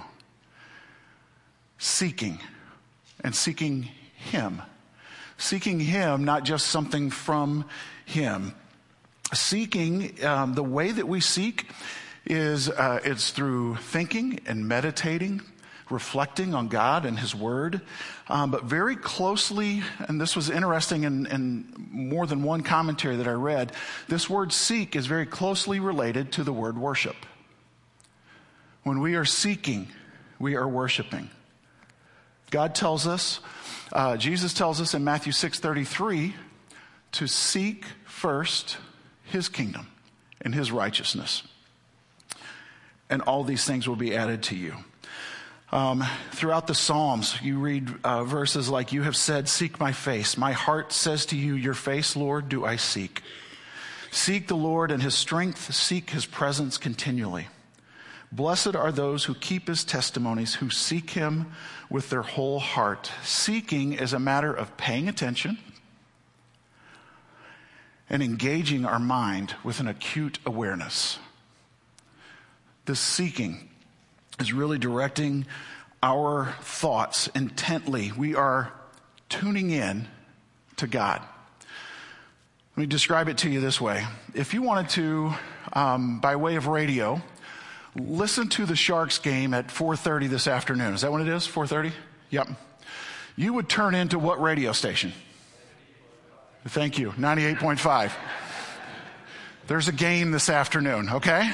Seeking 1.82 2.40
and 3.24 3.36
seeking 3.36 3.90
Him 4.16 4.62
seeking 5.42 5.80
Him, 5.80 6.24
not 6.24 6.44
just 6.44 6.68
something 6.68 7.10
from 7.10 7.66
Him. 8.06 8.54
Seeking, 9.34 10.24
um, 10.24 10.54
the 10.54 10.64
way 10.64 10.92
that 10.92 11.08
we 11.08 11.20
seek 11.20 11.68
is 12.26 12.70
uh, 12.70 13.00
it's 13.04 13.32
through 13.32 13.76
thinking 13.78 14.40
and 14.46 14.68
meditating, 14.68 15.42
reflecting 15.90 16.54
on 16.54 16.68
God 16.68 17.06
and 17.06 17.18
His 17.18 17.34
Word, 17.34 17.82
um, 18.30 18.52
but 18.52 18.66
very 18.66 18.96
closely, 18.96 19.84
and 20.08 20.22
this 20.22 20.36
was 20.36 20.50
interesting 20.50 21.04
in, 21.04 21.26
in 21.28 21.74
more 21.92 22.28
than 22.28 22.44
one 22.44 22.62
commentary 22.62 23.16
that 23.18 23.28
I 23.28 23.34
read, 23.34 23.72
this 24.08 24.30
word 24.30 24.54
seek 24.54 24.96
is 24.96 25.08
very 25.08 25.26
closely 25.26 25.80
related 25.80 26.32
to 26.34 26.44
the 26.44 26.54
word 26.54 26.78
worship. 26.78 27.16
When 28.84 29.00
we 29.00 29.16
are 29.16 29.26
seeking, 29.26 29.88
we 30.40 30.56
are 30.56 30.68
worshiping. 30.68 31.30
God 32.52 32.76
tells 32.76 33.08
us 33.08 33.40
uh, 33.94 34.16
Jesus 34.16 34.54
tells 34.54 34.80
us 34.80 34.94
in 34.94 35.04
Matthew 35.04 35.34
6:33 35.34 36.34
to 37.14 37.28
seek 37.28 37.86
first 38.06 38.78
his 39.24 39.50
kingdom 39.50 39.88
and 40.40 40.56
his 40.56 40.72
righteousness. 40.72 41.44
And 43.10 43.22
all 43.24 43.44
these 43.44 43.66
things 43.66 43.88
will 43.88 43.98
be 43.98 44.16
added 44.16 44.44
to 44.44 44.56
you. 44.56 44.76
Um, 45.74 46.04
throughout 46.32 46.68
the 46.68 46.76
Psalms, 46.76 47.38
you 47.42 47.60
read 47.60 47.90
uh, 48.04 48.24
verses 48.24 48.70
like, 48.70 48.94
You 48.94 49.04
have 49.04 49.16
said, 49.16 49.50
Seek 49.50 49.80
my 49.80 49.92
face. 49.92 50.38
My 50.38 50.54
heart 50.54 50.94
says 50.94 51.26
to 51.28 51.38
you, 51.38 51.56
Your 51.56 51.74
face, 51.74 52.16
Lord, 52.16 52.48
do 52.48 52.66
I 52.66 52.78
seek. 52.78 53.22
Seek 54.12 54.48
the 54.48 54.56
Lord 54.56 54.92
and 54.92 55.02
his 55.02 55.16
strength, 55.16 55.74
seek 55.74 56.10
his 56.10 56.26
presence 56.26 56.78
continually. 56.78 57.48
Blessed 58.32 58.76
are 58.76 58.92
those 58.92 59.26
who 59.26 59.34
keep 59.34 59.68
his 59.68 59.84
testimonies, 59.84 60.56
who 60.56 60.70
seek 60.70 61.12
him 61.12 61.52
with 61.90 62.10
their 62.10 62.22
whole 62.22 62.60
heart. 62.60 63.12
Seeking 63.24 63.94
is 63.94 64.14
a 64.14 64.20
matter 64.20 64.54
of 64.54 64.78
paying 64.78 65.10
attention 65.10 65.58
and 68.10 68.24
engaging 68.24 68.86
our 68.86 69.00
mind 69.00 69.56
with 69.64 69.80
an 69.80 69.88
acute 69.88 70.40
awareness. 70.46 71.20
This 72.86 73.00
seeking 73.00 73.70
is 74.40 74.54
really 74.54 74.78
directing 74.78 75.46
our 76.02 76.56
thoughts 76.62 77.28
intently. 77.36 78.12
We 78.12 78.34
are 78.34 78.72
tuning 79.30 79.72
in 79.72 80.08
to 80.78 80.88
God. 80.88 81.22
Let 82.76 82.82
me 82.82 82.86
describe 82.86 83.28
it 83.28 83.38
to 83.40 83.50
you 83.50 83.60
this 83.60 83.80
way. 83.80 84.06
If 84.34 84.54
you 84.54 84.62
wanted 84.62 84.90
to, 84.92 85.34
um, 85.74 86.20
by 86.22 86.38
way 86.38 86.56
of 86.56 86.68
radio, 86.68 87.22
listen 87.96 88.48
to 88.50 88.66
the 88.66 88.76
Sharks 88.76 89.20
game 89.20 89.54
at 89.54 89.68
4:30 89.68 90.28
this 90.28 90.48
afternoon. 90.48 90.94
Is 90.94 91.02
that 91.02 91.12
when 91.12 91.22
it 91.22 91.28
is? 91.28 91.48
4:30? 91.48 91.92
Yep. 92.30 92.50
You 93.36 93.54
would 93.54 93.70
turn 93.70 93.96
into 93.96 94.20
what 94.20 94.42
radio 94.42 94.72
station? 94.72 95.14
Thank 96.68 97.00
you. 97.00 97.12
98.5. 97.12 98.12
There's 99.68 99.88
a 99.88 99.92
game 99.92 100.32
this 100.32 100.50
afternoon, 100.50 101.10
okay? 101.10 101.52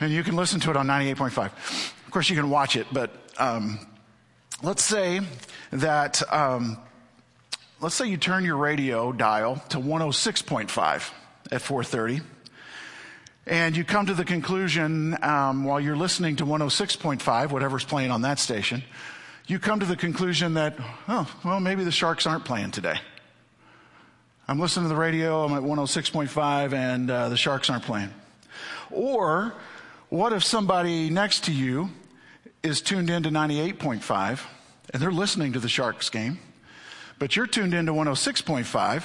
And 0.00 0.12
you 0.12 0.24
can 0.24 0.36
listen 0.36 0.58
to 0.60 0.70
it 0.70 0.76
on 0.76 0.86
98.5. 0.86 1.46
Of 1.46 2.10
course, 2.10 2.28
you 2.28 2.36
can 2.36 2.50
watch 2.50 2.76
it, 2.76 2.86
but 2.92 3.10
um, 3.38 3.78
let's 4.62 4.82
say 4.82 5.20
that 5.70 6.22
um, 6.32 6.78
let's 7.80 7.94
say 7.94 8.06
you 8.06 8.16
turn 8.16 8.44
your 8.44 8.56
radio 8.56 9.12
dial 9.12 9.62
to 9.68 9.78
106.5 9.78 11.12
at 11.52 11.62
4:30 11.62 12.22
and 13.50 13.76
you 13.76 13.82
come 13.82 14.06
to 14.06 14.14
the 14.14 14.24
conclusion 14.24 15.18
um, 15.22 15.64
while 15.64 15.80
you're 15.80 15.96
listening 15.96 16.36
to 16.36 16.46
106.5, 16.46 17.50
whatever's 17.50 17.84
playing 17.84 18.12
on 18.12 18.22
that 18.22 18.38
station, 18.38 18.84
you 19.48 19.58
come 19.58 19.80
to 19.80 19.86
the 19.86 19.96
conclusion 19.96 20.54
that, 20.54 20.76
oh, 21.08 21.28
well, 21.44 21.58
maybe 21.58 21.82
the 21.82 21.90
Sharks 21.90 22.28
aren't 22.28 22.44
playing 22.44 22.70
today. 22.70 22.94
I'm 24.46 24.60
listening 24.60 24.84
to 24.84 24.88
the 24.88 25.00
radio, 25.00 25.44
I'm 25.44 25.52
at 25.52 25.64
106.5, 25.64 26.72
and 26.72 27.10
uh, 27.10 27.28
the 27.28 27.36
Sharks 27.36 27.68
aren't 27.68 27.82
playing. 27.82 28.10
Or, 28.92 29.54
what 30.10 30.32
if 30.32 30.44
somebody 30.44 31.10
next 31.10 31.44
to 31.44 31.52
you 31.52 31.90
is 32.62 32.80
tuned 32.80 33.10
in 33.10 33.24
to 33.24 33.30
98.5 33.30 34.40
and 34.92 35.02
they're 35.02 35.10
listening 35.10 35.54
to 35.54 35.58
the 35.58 35.68
Sharks 35.68 36.08
game, 36.08 36.38
but 37.18 37.34
you're 37.34 37.48
tuned 37.48 37.74
in 37.74 37.86
to 37.86 37.92
106.5 37.92 39.04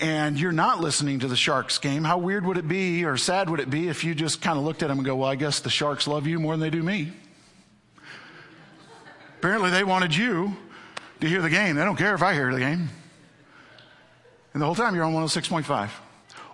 and 0.00 0.40
you're 0.40 0.50
not 0.50 0.80
listening 0.80 1.20
to 1.20 1.28
the 1.28 1.36
Sharks 1.36 1.78
game, 1.78 2.04
how 2.04 2.16
weird 2.18 2.46
would 2.46 2.56
it 2.56 2.66
be 2.66 3.04
or 3.04 3.16
sad 3.16 3.50
would 3.50 3.60
it 3.60 3.68
be 3.68 3.88
if 3.88 4.02
you 4.02 4.14
just 4.14 4.40
kind 4.40 4.58
of 4.58 4.64
looked 4.64 4.82
at 4.82 4.88
them 4.88 4.98
and 4.98 5.06
go, 5.06 5.14
well, 5.16 5.28
I 5.28 5.36
guess 5.36 5.60
the 5.60 5.70
Sharks 5.70 6.08
love 6.08 6.26
you 6.26 6.40
more 6.40 6.54
than 6.54 6.60
they 6.60 6.70
do 6.70 6.82
me? 6.82 7.12
Apparently, 9.38 9.70
they 9.70 9.84
wanted 9.84 10.14
you 10.14 10.56
to 11.20 11.28
hear 11.28 11.42
the 11.42 11.50
game. 11.50 11.76
They 11.76 11.84
don't 11.84 11.96
care 11.96 12.14
if 12.14 12.22
I 12.22 12.34
hear 12.34 12.52
the 12.52 12.60
game. 12.60 12.88
And 14.52 14.60
the 14.60 14.66
whole 14.66 14.74
time 14.74 14.94
you're 14.94 15.04
on 15.04 15.14
106.5. 15.14 15.90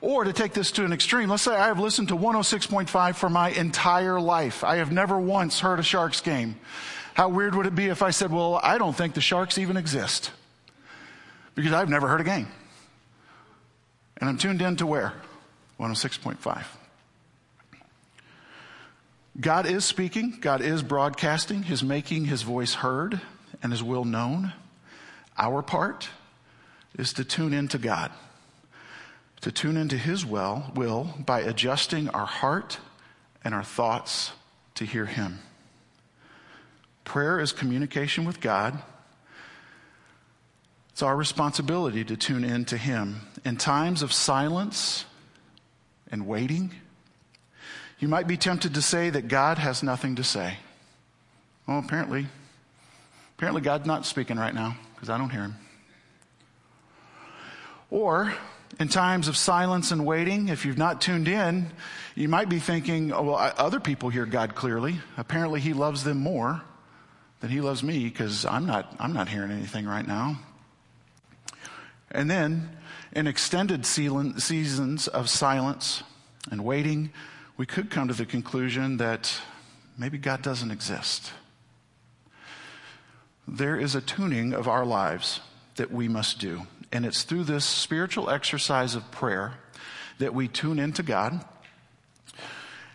Or 0.01 0.25
to 0.25 0.33
take 0.33 0.53
this 0.53 0.71
to 0.73 0.85
an 0.85 0.93
extreme, 0.93 1.31
let's 1.31 1.43
say 1.43 1.55
I 1.57 1.69
have 1.69 1.79
listened 1.79 2.09
to 2.09 2.17
106.5 2.17 3.15
for 3.15 3.31
my 3.31 3.51
entire 3.51 4.21
life. 4.21 4.63
I 4.63 4.77
have 4.77 4.93
never 4.93 5.19
once 5.19 5.61
heard 5.61 5.81
a 5.81 5.83
Sharks 5.83 6.21
game. 6.21 6.57
How 7.15 7.29
weird 7.29 7.55
would 7.55 7.67
it 7.67 7.75
be 7.75 7.87
if 7.87 8.03
I 8.03 8.11
said, 8.11 8.31
well, 8.31 8.61
I 8.63 8.77
don't 8.77 8.95
think 8.95 9.15
the 9.15 9.21
Sharks 9.21 9.57
even 9.57 9.77
exist? 9.77 10.31
Because 11.55 11.73
I've 11.73 11.89
never 11.89 12.09
heard 12.09 12.21
a 12.21 12.25
game. 12.25 12.49
And 14.19 14.29
I'm 14.29 14.39
tuned 14.39 14.63
in 14.63 14.77
to 14.77 14.87
where? 14.87 15.13
106.5. 15.79 16.65
God 19.39 19.67
is 19.67 19.85
speaking, 19.85 20.39
God 20.41 20.63
is 20.63 20.83
broadcasting, 20.83 21.63
He's 21.63 21.83
making 21.83 22.25
His 22.25 22.43
voice 22.43 22.75
heard 22.75 23.21
and 23.63 23.71
His 23.71 23.83
will 23.83 24.05
known. 24.05 24.55
Our 25.37 25.61
part 25.61 26.09
is 26.99 27.13
to 27.15 27.25
tune 27.25 27.53
into 27.53 27.77
God, 27.77 28.11
to 29.43 29.53
tune 29.53 29.77
into 29.77 29.99
His 29.99 30.25
will, 30.25 30.73
will 30.75 31.15
by 31.19 31.41
adjusting 31.41 32.09
our 32.09 32.25
heart 32.25 32.79
and 33.45 33.55
our 33.55 33.63
thoughts 33.63 34.33
to 34.77 34.87
hear 34.87 35.05
Him. 35.05 35.41
Prayer 37.05 37.39
is 37.39 37.53
communication 37.53 38.25
with 38.25 38.41
God 38.41 38.83
it's 40.97 41.03
our 41.03 41.15
responsibility 41.15 42.03
to 42.05 42.17
tune 42.17 42.43
in 42.43 42.65
to 42.65 42.77
Him. 42.79 43.21
In 43.45 43.59
times 43.59 44.01
of 44.01 44.15
silence 44.15 45.05
and 46.11 46.27
waiting, 46.27 46.73
you 47.99 48.09
might 48.09 48.27
be 48.27 48.39
tempted 48.39 48.73
to 48.73 48.81
say 48.81 49.11
that 49.11 49.29
God 49.29 49.59
has 49.59 49.83
nothing 49.83 50.17
to 50.17 50.25
say. 50.25 50.57
Well, 51.69 51.81
apparently, 51.81 52.29
apparently 53.37 53.61
God's 53.61 53.85
not 53.85 54.07
speaking 54.07 54.39
right 54.39 54.55
now 54.55 54.75
because 54.95 55.11
I 55.11 55.19
don't 55.19 55.29
hear 55.29 55.43
Him. 55.43 55.57
Or 57.91 58.33
in 58.81 58.89
times 58.89 59.29
of 59.29 59.37
silence 59.37 59.91
and 59.91 60.07
waiting, 60.07 60.49
if 60.49 60.65
you've 60.65 60.79
not 60.79 61.03
tuned 61.03 61.29
in, 61.29 61.73
you 62.15 62.31
might 62.31 62.49
be 62.49 62.59
thinking, 62.59 63.13
oh, 63.13 63.23
well, 63.23 63.53
other 63.59 63.81
people 63.81 64.09
hear 64.09 64.25
God 64.25 64.55
clearly. 64.55 64.99
Apparently, 65.19 65.61
He 65.61 65.75
loves 65.75 66.05
them 66.05 66.17
more 66.17 66.63
than 67.41 67.51
He 67.51 67.61
loves 67.61 67.83
me 67.83 68.05
because 68.05 68.47
I'm 68.47 68.65
not, 68.65 68.97
I'm 68.99 69.13
not 69.13 69.29
hearing 69.29 69.51
anything 69.51 69.85
right 69.85 70.09
now. 70.09 70.39
And 72.17 72.31
then, 72.31 72.71
in 73.13 73.27
extended 73.27 73.85
seasons 73.85 75.07
of 75.07 75.29
silence 75.29 76.03
and 76.51 76.65
waiting, 76.65 77.13
we 77.59 77.67
could 77.67 77.91
come 77.91 78.09
to 78.09 78.15
the 78.15 78.25
conclusion 78.25 78.97
that 78.97 79.39
maybe 79.99 80.17
God 80.17 80.41
doesn't 80.41 80.71
exist. 80.71 81.31
There 83.47 83.79
is 83.79 83.95
a 83.95 84.01
tuning 84.01 84.55
of 84.55 84.67
our 84.67 84.87
lives 84.87 85.41
that 85.77 85.93
we 85.93 86.09
must 86.09 86.39
do. 86.39 86.63
And 86.91 87.05
it's 87.05 87.23
through 87.23 87.45
this 87.45 87.67
spiritual 87.67 88.31
exercise 88.31 88.95
of 88.95 89.11
prayer 89.11 89.59
that 90.19 90.33
we 90.33 90.49
tune 90.49 90.79
into 90.79 91.03
God. 91.03 91.45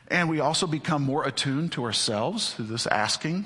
And 0.08 0.32
we 0.32 0.40
also 0.40 0.66
become 0.66 1.04
more 1.04 1.28
attuned 1.28 1.74
to 1.74 1.84
ourselves 1.84 2.56
through 2.56 2.66
this 2.66 2.88
asking. 2.88 3.46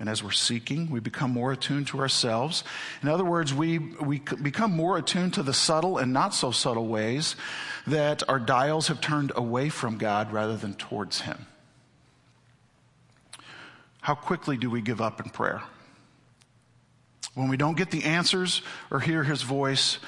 And 0.00 0.08
as 0.08 0.22
we're 0.22 0.30
seeking, 0.30 0.90
we 0.90 1.00
become 1.00 1.32
more 1.32 1.52
attuned 1.52 1.88
to 1.88 1.98
ourselves. 1.98 2.62
In 3.02 3.08
other 3.08 3.24
words, 3.24 3.52
we, 3.52 3.78
we 3.78 4.20
become 4.20 4.70
more 4.70 4.96
attuned 4.96 5.34
to 5.34 5.42
the 5.42 5.52
subtle 5.52 5.98
and 5.98 6.12
not 6.12 6.34
so 6.34 6.52
subtle 6.52 6.86
ways 6.86 7.34
that 7.86 8.22
our 8.28 8.38
dials 8.38 8.88
have 8.88 9.00
turned 9.00 9.32
away 9.34 9.68
from 9.68 9.98
God 9.98 10.32
rather 10.32 10.56
than 10.56 10.74
towards 10.74 11.22
Him. 11.22 11.46
How 14.00 14.14
quickly 14.14 14.56
do 14.56 14.70
we 14.70 14.80
give 14.80 15.00
up 15.00 15.20
in 15.20 15.30
prayer? 15.30 15.62
When 17.34 17.48
we 17.48 17.56
don't 17.56 17.76
get 17.76 17.90
the 17.90 18.04
answers 18.04 18.62
or 18.90 19.00
hear 19.00 19.22
his 19.22 19.42
voice, 19.42 19.98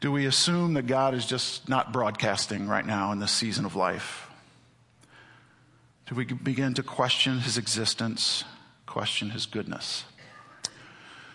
do 0.00 0.12
we 0.12 0.26
assume 0.26 0.74
that 0.74 0.86
God 0.86 1.14
is 1.14 1.24
just 1.24 1.68
not 1.68 1.92
broadcasting 1.92 2.68
right 2.68 2.84
now 2.84 3.12
in 3.12 3.20
this 3.20 3.32
season 3.32 3.64
of 3.64 3.74
life? 3.76 4.28
Do 6.06 6.14
we 6.14 6.24
begin 6.24 6.74
to 6.74 6.82
question 6.82 7.38
his 7.38 7.56
existence, 7.56 8.44
question 8.86 9.30
his 9.30 9.46
goodness? 9.46 10.04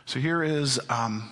So 0.05 0.19
here 0.19 0.41
is 0.43 0.79
um, 0.89 1.31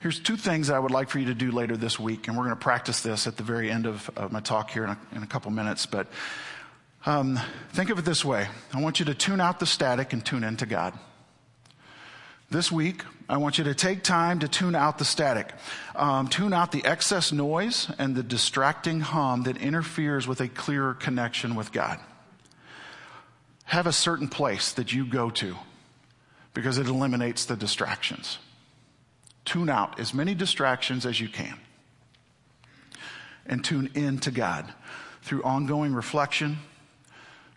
here's 0.00 0.18
two 0.18 0.36
things 0.36 0.70
I 0.70 0.78
would 0.78 0.90
like 0.90 1.08
for 1.08 1.18
you 1.18 1.26
to 1.26 1.34
do 1.34 1.52
later 1.52 1.76
this 1.76 2.00
week, 2.00 2.28
and 2.28 2.36
we're 2.36 2.44
going 2.44 2.56
to 2.56 2.62
practice 2.62 3.00
this 3.00 3.26
at 3.26 3.36
the 3.36 3.42
very 3.42 3.70
end 3.70 3.86
of, 3.86 4.10
of 4.16 4.32
my 4.32 4.40
talk 4.40 4.70
here 4.70 4.84
in 4.84 4.90
a, 4.90 4.98
in 5.14 5.22
a 5.22 5.26
couple 5.26 5.50
minutes. 5.50 5.86
But 5.86 6.08
um, 7.04 7.38
think 7.72 7.90
of 7.90 7.98
it 7.98 8.04
this 8.04 8.24
way: 8.24 8.48
I 8.74 8.80
want 8.80 8.98
you 8.98 9.06
to 9.06 9.14
tune 9.14 9.40
out 9.40 9.60
the 9.60 9.66
static 9.66 10.12
and 10.12 10.24
tune 10.24 10.42
into 10.42 10.66
God. 10.66 10.98
This 12.48 12.70
week, 12.70 13.02
I 13.28 13.38
want 13.38 13.58
you 13.58 13.64
to 13.64 13.74
take 13.74 14.04
time 14.04 14.38
to 14.38 14.48
tune 14.48 14.76
out 14.76 14.98
the 14.98 15.04
static, 15.04 15.52
um, 15.96 16.28
tune 16.28 16.52
out 16.52 16.70
the 16.70 16.84
excess 16.84 17.32
noise 17.32 17.90
and 17.98 18.14
the 18.14 18.22
distracting 18.22 19.00
hum 19.00 19.42
that 19.44 19.56
interferes 19.56 20.28
with 20.28 20.40
a 20.40 20.46
clearer 20.46 20.94
connection 20.94 21.56
with 21.56 21.72
God. 21.72 21.98
Have 23.66 23.86
a 23.86 23.92
certain 23.92 24.28
place 24.28 24.72
that 24.72 24.92
you 24.92 25.06
go 25.06 25.30
to 25.30 25.56
because 26.54 26.78
it 26.78 26.86
eliminates 26.86 27.44
the 27.44 27.56
distractions. 27.56 28.38
Tune 29.44 29.68
out 29.68 30.00
as 30.00 30.14
many 30.14 30.34
distractions 30.34 31.04
as 31.04 31.20
you 31.20 31.28
can 31.28 31.58
and 33.44 33.64
tune 33.64 33.90
in 33.94 34.18
to 34.20 34.30
God 34.30 34.72
through 35.22 35.42
ongoing 35.42 35.94
reflection, 35.94 36.58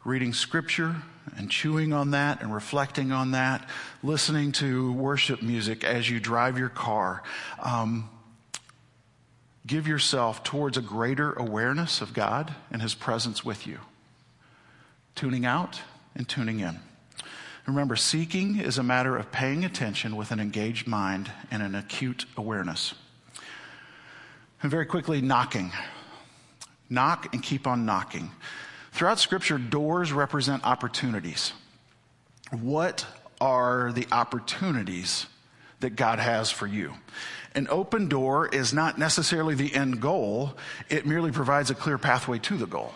reading 0.04 0.34
scripture, 0.34 0.98
and 1.38 1.50
chewing 1.50 1.94
on 1.94 2.12
that 2.12 2.42
and 2.42 2.54
reflecting 2.54 3.12
on 3.12 3.32
that, 3.32 3.68
listening 4.02 4.52
to 4.54 4.92
worship 4.94 5.42
music 5.42 5.84
as 5.84 6.10
you 6.10 6.20
drive 6.20 6.58
your 6.58 6.70
car. 6.70 7.24
Um, 7.62 8.10
give 9.66 9.88
yourself 9.88 10.44
towards 10.44 10.78
a 10.78 10.82
greater 10.82 11.34
awareness 11.34 12.02
of 12.02 12.14
God 12.14 12.54
and 12.72 12.82
His 12.82 12.96
presence 12.96 13.46
with 13.46 13.68
you. 13.68 13.80
Tuning 15.16 15.46
out 15.46 15.82
and 16.16 16.28
tuning 16.28 16.60
in. 16.60 16.80
Remember, 17.68 17.96
seeking 17.96 18.60
is 18.60 18.78
a 18.78 18.84
matter 18.84 19.16
of 19.16 19.32
paying 19.32 19.64
attention 19.64 20.16
with 20.16 20.32
an 20.32 20.40
engaged 20.40 20.88
mind 20.88 21.32
and 21.52 21.62
an 21.62 21.76
acute 21.76 22.26
awareness. 22.36 22.96
And 24.62 24.72
very 24.72 24.86
quickly, 24.86 25.22
knocking. 25.22 25.72
Knock 26.90 27.34
and 27.34 27.44
keep 27.44 27.68
on 27.68 27.86
knocking. 27.86 28.32
Throughout 28.92 29.20
Scripture, 29.20 29.58
doors 29.58 30.12
represent 30.12 30.66
opportunities. 30.66 31.54
What 32.52 33.06
are 33.40 33.92
the 33.92 34.08
opportunities 34.12 35.28
that 35.80 35.92
God 35.92 36.20
has 36.20 36.50
for 36.50 36.66
you? 36.66 36.94
An 37.56 37.68
open 37.70 38.10
door 38.10 38.48
is 38.48 38.74
not 38.74 38.98
necessarily 38.98 39.56
the 39.56 39.74
end 39.74 40.02
goal, 40.02 40.58
it 40.90 41.06
merely 41.06 41.32
provides 41.32 41.70
a 41.70 41.76
clear 41.76 41.98
pathway 41.98 42.40
to 42.40 42.58
the 42.58 42.66
goal. 42.66 42.94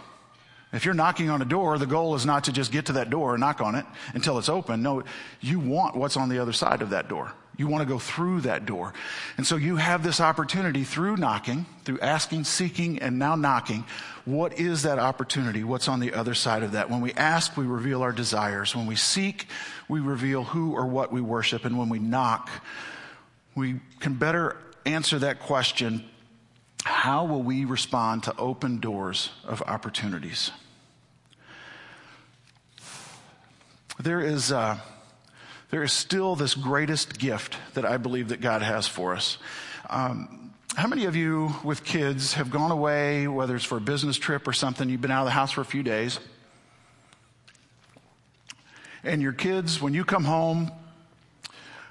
If 0.73 0.85
you're 0.85 0.95
knocking 0.95 1.29
on 1.29 1.41
a 1.41 1.45
door, 1.45 1.77
the 1.77 1.85
goal 1.85 2.15
is 2.15 2.25
not 2.25 2.45
to 2.45 2.51
just 2.51 2.71
get 2.71 2.87
to 2.87 2.93
that 2.93 3.11
door 3.11 3.35
and 3.35 3.41
knock 3.41 3.61
on 3.61 3.75
it 3.75 3.85
until 4.15 4.39
it's 4.39 4.49
open. 4.49 4.81
No, 4.81 5.03
you 5.39 5.59
want 5.59 5.95
what's 5.95 6.17
on 6.17 6.29
the 6.29 6.39
other 6.39 6.51
side 6.51 6.81
of 6.81 6.89
that 6.89 7.07
door. 7.07 7.31
You 7.55 7.67
want 7.67 7.83
to 7.83 7.87
go 7.87 7.99
through 7.99 8.41
that 8.41 8.65
door. 8.65 8.93
And 9.37 9.45
so 9.45 9.55
you 9.55 9.75
have 9.75 10.03
this 10.03 10.19
opportunity 10.19 10.83
through 10.83 11.17
knocking, 11.17 11.67
through 11.83 11.99
asking, 11.99 12.45
seeking, 12.45 12.97
and 12.97 13.19
now 13.19 13.35
knocking. 13.35 13.85
What 14.25 14.59
is 14.59 14.81
that 14.83 14.97
opportunity? 14.97 15.63
What's 15.63 15.87
on 15.87 15.99
the 15.99 16.15
other 16.15 16.33
side 16.33 16.63
of 16.63 16.71
that? 16.71 16.89
When 16.89 17.01
we 17.01 17.13
ask, 17.13 17.55
we 17.55 17.65
reveal 17.65 18.01
our 18.01 18.11
desires. 18.11 18.75
When 18.75 18.87
we 18.87 18.95
seek, 18.95 19.47
we 19.87 19.99
reveal 19.99 20.43
who 20.43 20.73
or 20.73 20.87
what 20.87 21.11
we 21.11 21.21
worship. 21.21 21.65
And 21.65 21.77
when 21.77 21.89
we 21.89 21.99
knock, 21.99 22.49
we 23.53 23.79
can 23.99 24.15
better 24.15 24.57
answer 24.85 25.19
that 25.19 25.39
question 25.39 26.03
how 26.83 27.23
will 27.23 27.43
we 27.43 27.63
respond 27.63 28.23
to 28.23 28.35
open 28.37 28.79
doors 28.79 29.29
of 29.45 29.61
opportunities? 29.61 30.51
There 33.99 34.21
is. 34.21 34.51
Uh, 34.51 34.79
there 35.73 35.81
is 35.81 35.91
still 35.91 36.35
this 36.35 36.53
greatest 36.53 37.17
gift 37.17 37.57
that 37.73 37.83
I 37.83 37.97
believe 37.97 38.29
that 38.29 38.41
God 38.41 38.61
has 38.61 38.87
for 38.87 39.15
us. 39.15 39.39
Um, 39.89 40.53
how 40.75 40.87
many 40.87 41.05
of 41.05 41.15
you 41.15 41.55
with 41.63 41.83
kids 41.83 42.35
have 42.35 42.51
gone 42.51 42.69
away, 42.69 43.27
whether 43.27 43.55
it's 43.55 43.65
for 43.65 43.79
a 43.79 43.81
business 43.81 44.17
trip 44.17 44.47
or 44.47 44.53
something, 44.53 44.87
you've 44.87 45.01
been 45.01 45.09
out 45.09 45.21
of 45.21 45.25
the 45.25 45.31
house 45.31 45.51
for 45.51 45.61
a 45.61 45.65
few 45.65 45.81
days? 45.81 46.19
And 49.03 49.19
your 49.19 49.33
kids, 49.33 49.81
when 49.81 49.95
you 49.95 50.05
come 50.05 50.25
home, 50.25 50.71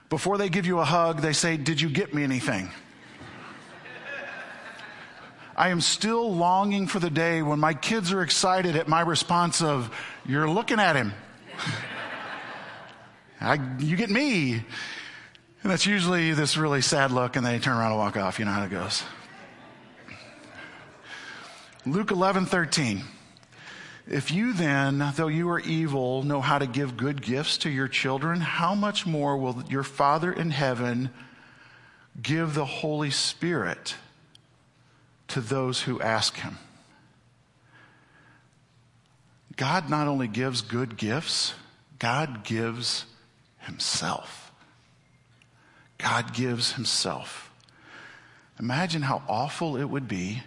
before 0.09 0.39
they 0.39 0.49
give 0.49 0.65
you 0.65 0.79
a 0.79 0.85
hug, 0.85 1.21
they 1.21 1.33
say, 1.33 1.57
Did 1.57 1.81
you 1.81 1.89
get 1.89 2.15
me 2.15 2.23
anything? 2.23 2.71
I 5.57 5.71
am 5.71 5.81
still 5.81 6.33
longing 6.33 6.87
for 6.87 7.01
the 7.01 7.11
day 7.11 7.43
when 7.43 7.59
my 7.59 7.75
kids 7.75 8.13
are 8.13 8.23
excited 8.23 8.77
at 8.77 8.87
my 8.87 9.01
response 9.01 9.61
of, 9.61 9.93
You're 10.25 10.49
looking 10.49 10.79
at 10.79 10.95
him. 10.95 11.15
I, 13.43 13.59
you 13.81 13.97
get 13.97 14.11
me. 14.11 14.53
And 14.53 15.71
that's 15.71 15.87
usually 15.87 16.33
this 16.33 16.57
really 16.57 16.81
sad 16.81 17.11
look, 17.11 17.37
and 17.37 17.45
then 17.45 17.55
they 17.55 17.59
turn 17.59 17.77
around 17.77 17.93
and 17.93 17.99
walk 17.99 18.17
off. 18.17 18.39
You 18.39 18.45
know 18.45 18.53
how 18.53 18.65
it 18.65 18.71
goes. 18.71 19.03
Luke 21.85 22.11
11, 22.11 22.47
13. 22.47 23.03
If 24.07 24.31
you 24.31 24.53
then, 24.53 25.13
though 25.17 25.29
you 25.29 25.49
are 25.51 25.61
evil, 25.61 26.23
know 26.23 26.41
how 26.41 26.59
to 26.59 26.67
give 26.67 26.97
good 26.97 27.23
gifts 27.23 27.59
to 27.59 27.71
your 27.71 27.89
children, 27.89 28.41
how 28.41 28.75
much 28.75 29.07
more 29.07 29.37
will 29.37 29.63
your 29.69 29.83
Father 29.83 30.33
in 30.33 30.51
heaven 30.51 31.11
give 32.21 32.55
the 32.55 32.65
Holy 32.65 33.11
Spirit 33.11 33.97
to 35.29 35.41
those 35.41 35.83
who 35.83 36.01
ask 36.01 36.37
him? 36.37 36.59
God 39.57 39.89
not 39.89 40.09
only 40.09 40.29
gives 40.29 40.63
good 40.63 40.97
gifts, 40.97 41.55
God 41.99 42.43
gives 42.45 43.05
Himself. 43.63 44.53
God 45.99 46.35
gives 46.35 46.73
Himself. 46.73 47.51
Imagine 48.59 49.03
how 49.03 49.23
awful 49.29 49.77
it 49.77 49.85
would 49.85 50.09
be 50.09 50.43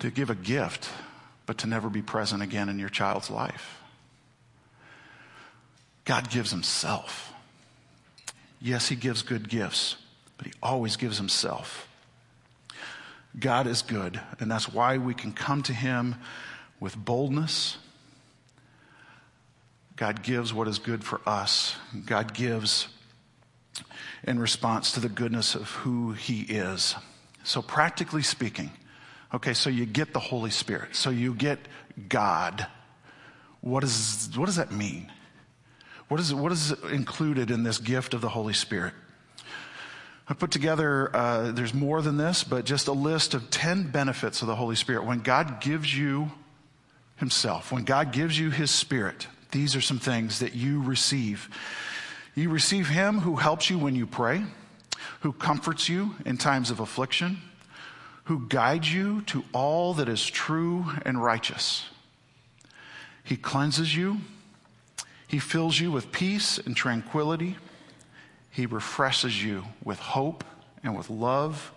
to 0.00 0.10
give 0.10 0.30
a 0.30 0.34
gift, 0.34 0.90
but 1.46 1.58
to 1.58 1.66
never 1.66 1.88
be 1.88 2.02
present 2.02 2.42
again 2.42 2.68
in 2.68 2.78
your 2.78 2.88
child's 2.88 3.30
life. 3.30 3.80
God 6.04 6.28
gives 6.28 6.50
Himself. 6.50 7.32
Yes, 8.60 8.88
He 8.88 8.96
gives 8.96 9.22
good 9.22 9.48
gifts, 9.48 9.96
but 10.36 10.46
He 10.46 10.52
always 10.62 10.96
gives 10.96 11.16
Himself. 11.16 11.88
God 13.38 13.66
is 13.66 13.82
good, 13.82 14.20
and 14.38 14.50
that's 14.50 14.72
why 14.72 14.98
we 14.98 15.14
can 15.14 15.32
come 15.32 15.62
to 15.64 15.72
Him 15.72 16.16
with 16.80 16.96
boldness 16.96 17.78
God 19.96 20.22
gives 20.22 20.52
what 20.52 20.66
is 20.66 20.78
good 20.78 21.04
for 21.04 21.20
us. 21.26 21.76
God 22.06 22.34
gives 22.34 22.88
in 24.24 24.38
response 24.38 24.92
to 24.92 25.00
the 25.00 25.08
goodness 25.08 25.54
of 25.54 25.70
who 25.70 26.12
He 26.12 26.42
is. 26.42 26.96
So, 27.44 27.62
practically 27.62 28.22
speaking, 28.22 28.70
okay, 29.32 29.54
so 29.54 29.70
you 29.70 29.86
get 29.86 30.12
the 30.12 30.20
Holy 30.20 30.50
Spirit, 30.50 30.96
so 30.96 31.10
you 31.10 31.34
get 31.34 31.58
God. 32.08 32.66
What, 33.60 33.84
is, 33.84 34.30
what 34.34 34.46
does 34.46 34.56
that 34.56 34.72
mean? 34.72 35.12
What 36.08 36.20
is, 36.20 36.34
what 36.34 36.52
is 36.52 36.72
included 36.90 37.50
in 37.50 37.62
this 37.62 37.78
gift 37.78 38.14
of 38.14 38.20
the 38.20 38.28
Holy 38.28 38.52
Spirit? 38.52 38.94
I 40.26 40.34
put 40.34 40.50
together, 40.50 41.14
uh, 41.14 41.52
there's 41.52 41.74
more 41.74 42.00
than 42.00 42.16
this, 42.16 42.44
but 42.44 42.64
just 42.64 42.88
a 42.88 42.92
list 42.92 43.34
of 43.34 43.50
10 43.50 43.90
benefits 43.90 44.40
of 44.40 44.48
the 44.48 44.56
Holy 44.56 44.76
Spirit. 44.76 45.04
When 45.04 45.20
God 45.20 45.60
gives 45.60 45.96
you 45.96 46.30
Himself, 47.16 47.70
when 47.70 47.84
God 47.84 48.10
gives 48.12 48.38
you 48.38 48.50
His 48.50 48.70
Spirit, 48.70 49.26
these 49.54 49.76
are 49.76 49.80
some 49.80 50.00
things 50.00 50.40
that 50.40 50.54
you 50.54 50.82
receive. 50.82 51.48
You 52.34 52.50
receive 52.50 52.88
Him 52.88 53.20
who 53.20 53.36
helps 53.36 53.70
you 53.70 53.78
when 53.78 53.94
you 53.94 54.04
pray, 54.04 54.42
who 55.20 55.32
comforts 55.32 55.88
you 55.88 56.16
in 56.26 56.38
times 56.38 56.72
of 56.72 56.80
affliction, 56.80 57.38
who 58.24 58.46
guides 58.48 58.92
you 58.92 59.22
to 59.22 59.44
all 59.52 59.94
that 59.94 60.08
is 60.08 60.26
true 60.26 60.86
and 61.06 61.22
righteous. 61.22 61.84
He 63.22 63.36
cleanses 63.36 63.94
you, 63.96 64.22
He 65.28 65.38
fills 65.38 65.78
you 65.78 65.92
with 65.92 66.10
peace 66.10 66.58
and 66.58 66.76
tranquility. 66.76 67.56
He 68.50 68.66
refreshes 68.66 69.42
you 69.42 69.64
with 69.84 70.00
hope 70.00 70.42
and 70.82 70.96
with 70.96 71.10
love. 71.10 71.72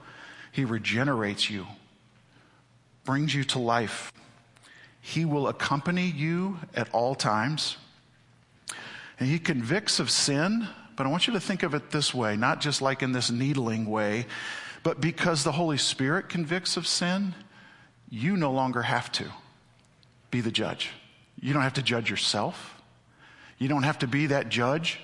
He 0.52 0.66
regenerates 0.66 1.48
you, 1.48 1.68
brings 3.04 3.36
you 3.36 3.44
to 3.46 3.60
life. 3.60 4.12
He 5.08 5.24
will 5.24 5.48
accompany 5.48 6.06
you 6.06 6.60
at 6.76 6.94
all 6.94 7.16
times. 7.16 7.78
And 9.18 9.30
He 9.30 9.40
convicts 9.40 10.02
of 10.02 10.10
sin, 10.10 10.68
but 10.98 11.08
I 11.08 11.10
want 11.10 11.28
you 11.28 11.34
to 11.34 11.40
think 11.40 11.64
of 11.64 11.74
it 11.74 11.92
this 11.92 12.14
way 12.14 12.36
not 12.36 12.60
just 12.60 12.82
like 12.82 13.02
in 13.02 13.14
this 13.14 13.32
needling 13.32 13.86
way, 13.86 14.26
but 14.84 15.00
because 15.00 15.46
the 15.46 15.54
Holy 15.54 15.78
Spirit 15.78 16.28
convicts 16.28 16.76
of 16.76 16.86
sin, 16.86 17.36
you 18.10 18.36
no 18.36 18.52
longer 18.52 18.82
have 18.82 19.10
to 19.14 19.24
be 20.30 20.42
the 20.42 20.52
judge. 20.52 20.90
You 21.40 21.54
don't 21.54 21.64
have 21.64 21.76
to 21.76 21.82
judge 21.82 22.10
yourself. 22.10 22.76
You 23.60 23.70
don't 23.70 23.84
have 23.84 24.00
to 24.00 24.08
be 24.08 24.28
that 24.28 24.50
judge 24.50 25.00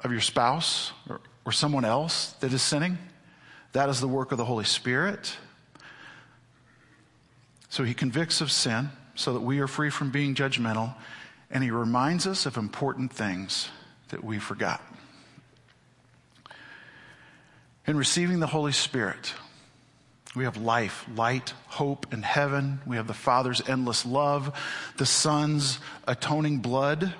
of 0.00 0.12
your 0.12 0.20
spouse 0.20 0.92
or, 1.08 1.22
or 1.46 1.52
someone 1.52 1.86
else 1.86 2.34
that 2.40 2.52
is 2.52 2.60
sinning. 2.60 2.98
That 3.72 3.88
is 3.88 4.02
the 4.02 4.08
work 4.08 4.32
of 4.32 4.38
the 4.38 4.44
Holy 4.44 4.66
Spirit. 4.66 5.34
So 7.70 7.84
he 7.84 7.94
convicts 7.94 8.42
of 8.42 8.52
sin 8.52 8.90
so 9.14 9.32
that 9.32 9.40
we 9.40 9.60
are 9.60 9.66
free 9.66 9.90
from 9.90 10.10
being 10.10 10.34
judgmental, 10.34 10.94
and 11.50 11.62
he 11.62 11.70
reminds 11.70 12.26
us 12.26 12.46
of 12.46 12.56
important 12.56 13.12
things 13.12 13.68
that 14.08 14.24
we 14.24 14.38
forgot. 14.38 14.82
In 17.86 17.96
receiving 17.96 18.40
the 18.40 18.46
Holy 18.46 18.72
Spirit, 18.72 19.34
we 20.34 20.44
have 20.44 20.56
life, 20.56 21.04
light, 21.14 21.52
hope, 21.66 22.12
and 22.12 22.24
heaven. 22.24 22.80
We 22.86 22.96
have 22.96 23.06
the 23.06 23.14
Father's 23.14 23.66
endless 23.68 24.04
love, 24.04 24.58
the 24.96 25.06
Son's 25.06 25.78
atoning 26.08 26.58
blood, 26.58 27.14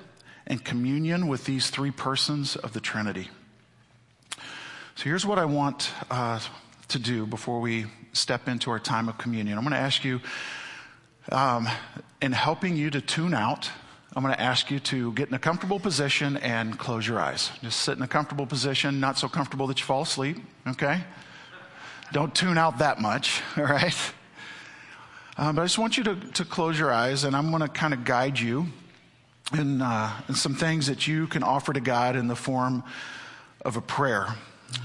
and 0.46 0.64
communion 0.64 1.28
with 1.28 1.44
these 1.44 1.70
three 1.70 1.90
persons 1.90 2.56
of 2.56 2.72
the 2.72 2.80
Trinity. 2.80 3.28
So 4.96 5.04
here's 5.04 5.24
what 5.24 5.38
I 5.38 5.44
want 5.44 5.90
uh, 6.10 6.40
to 6.88 6.98
do 6.98 7.26
before 7.26 7.60
we 7.60 7.86
step 8.12 8.48
into 8.48 8.70
our 8.70 8.78
time 8.78 9.08
of 9.08 9.18
communion. 9.18 9.58
I'm 9.58 9.64
going 9.64 9.72
to 9.72 9.78
ask 9.78 10.04
you, 10.04 10.20
um, 11.32 11.68
in 12.20 12.32
helping 12.32 12.76
you 12.76 12.90
to 12.90 13.00
tune 13.00 13.34
out, 13.34 13.70
I'm 14.16 14.22
going 14.22 14.34
to 14.34 14.40
ask 14.40 14.70
you 14.70 14.78
to 14.80 15.12
get 15.12 15.28
in 15.28 15.34
a 15.34 15.38
comfortable 15.38 15.80
position 15.80 16.36
and 16.36 16.78
close 16.78 17.06
your 17.06 17.18
eyes. 17.18 17.50
Just 17.62 17.80
sit 17.80 17.96
in 17.96 18.02
a 18.02 18.08
comfortable 18.08 18.46
position, 18.46 19.00
not 19.00 19.18
so 19.18 19.28
comfortable 19.28 19.66
that 19.66 19.80
you 19.80 19.84
fall 19.84 20.02
asleep, 20.02 20.36
okay? 20.68 21.02
Don't 22.12 22.32
tune 22.34 22.56
out 22.56 22.78
that 22.78 23.00
much, 23.00 23.42
all 23.56 23.64
right? 23.64 24.12
Um, 25.36 25.56
but 25.56 25.62
I 25.62 25.64
just 25.64 25.78
want 25.78 25.96
you 25.96 26.04
to, 26.04 26.14
to 26.14 26.44
close 26.44 26.78
your 26.78 26.92
eyes, 26.92 27.24
and 27.24 27.34
I'm 27.34 27.50
going 27.50 27.62
to 27.62 27.68
kind 27.68 27.92
of 27.92 28.04
guide 28.04 28.38
you 28.38 28.66
in, 29.52 29.82
uh, 29.82 30.12
and 30.28 30.36
some 30.36 30.54
things 30.54 30.86
that 30.86 31.08
you 31.08 31.26
can 31.26 31.42
offer 31.42 31.72
to 31.72 31.80
God 31.80 32.14
in 32.14 32.28
the 32.28 32.36
form 32.36 32.84
of 33.64 33.76
a 33.76 33.80
prayer. 33.80 34.28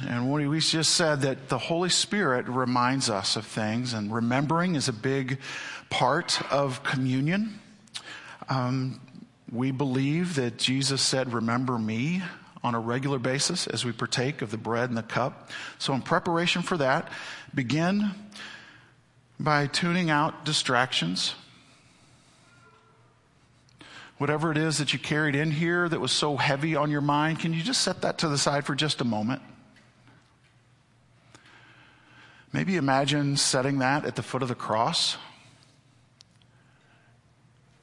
And 0.08 0.30
what 0.30 0.46
we 0.46 0.60
just 0.60 0.96
said 0.96 1.22
that 1.22 1.50
the 1.50 1.58
Holy 1.58 1.90
Spirit 1.90 2.48
reminds 2.48 3.10
us 3.10 3.36
of 3.36 3.46
things, 3.46 3.94
and 3.94 4.14
remembering 4.14 4.76
is 4.76 4.88
a 4.88 4.94
big 4.94 5.40
part 5.90 6.42
of 6.52 6.84
communion. 6.84 7.60
Um, 8.50 9.00
we 9.52 9.72
believe 9.72 10.36
that 10.36 10.58
Jesus 10.58 11.02
said, 11.02 11.34
Remember 11.34 11.78
me 11.78 12.22
on 12.64 12.76
a 12.76 12.80
regular 12.80 13.20
basis 13.20 13.68
as 13.68 13.86
we 13.86 13.92
partake 13.92 14.42
of 14.42 14.52
the 14.52 14.58
bread 14.58 14.90
and 14.90 14.98
the 14.98 15.04
cup. 15.04 15.50
So, 15.78 15.94
in 15.94 16.02
preparation 16.02 16.62
for 16.62 16.78
that, 16.78 17.12
begin 17.54 18.12
by 19.40 19.68
tuning 19.68 20.10
out 20.10 20.46
distractions 20.46 21.36
whatever 24.20 24.52
it 24.52 24.58
is 24.58 24.78
that 24.78 24.94
you 24.94 25.00
carried 25.00 25.34
in 25.34 25.50
here 25.50 25.90
that 25.90 26.00
was 26.00 26.12
so 26.12 26.38
heavy 26.38 26.76
on 26.76 26.92
your 26.92 27.02
mind, 27.02 27.40
can 27.40 27.54
you 27.54 27.64
just 27.64 27.82
set 27.82 28.02
that 28.02 28.20
to 28.20 28.28
the 28.28 28.38
side 28.38 28.66
for 28.66 28.76
just 28.76 29.02
a 29.02 29.06
moment? 29.06 29.42
Maybe 32.52 32.76
imagine 32.76 33.38
setting 33.38 33.80
that 33.80 34.06
at 34.06 34.16
the 34.16 34.24
foot 34.24 34.41
of 34.41 34.50
the 34.50 34.56
cross 34.56 35.18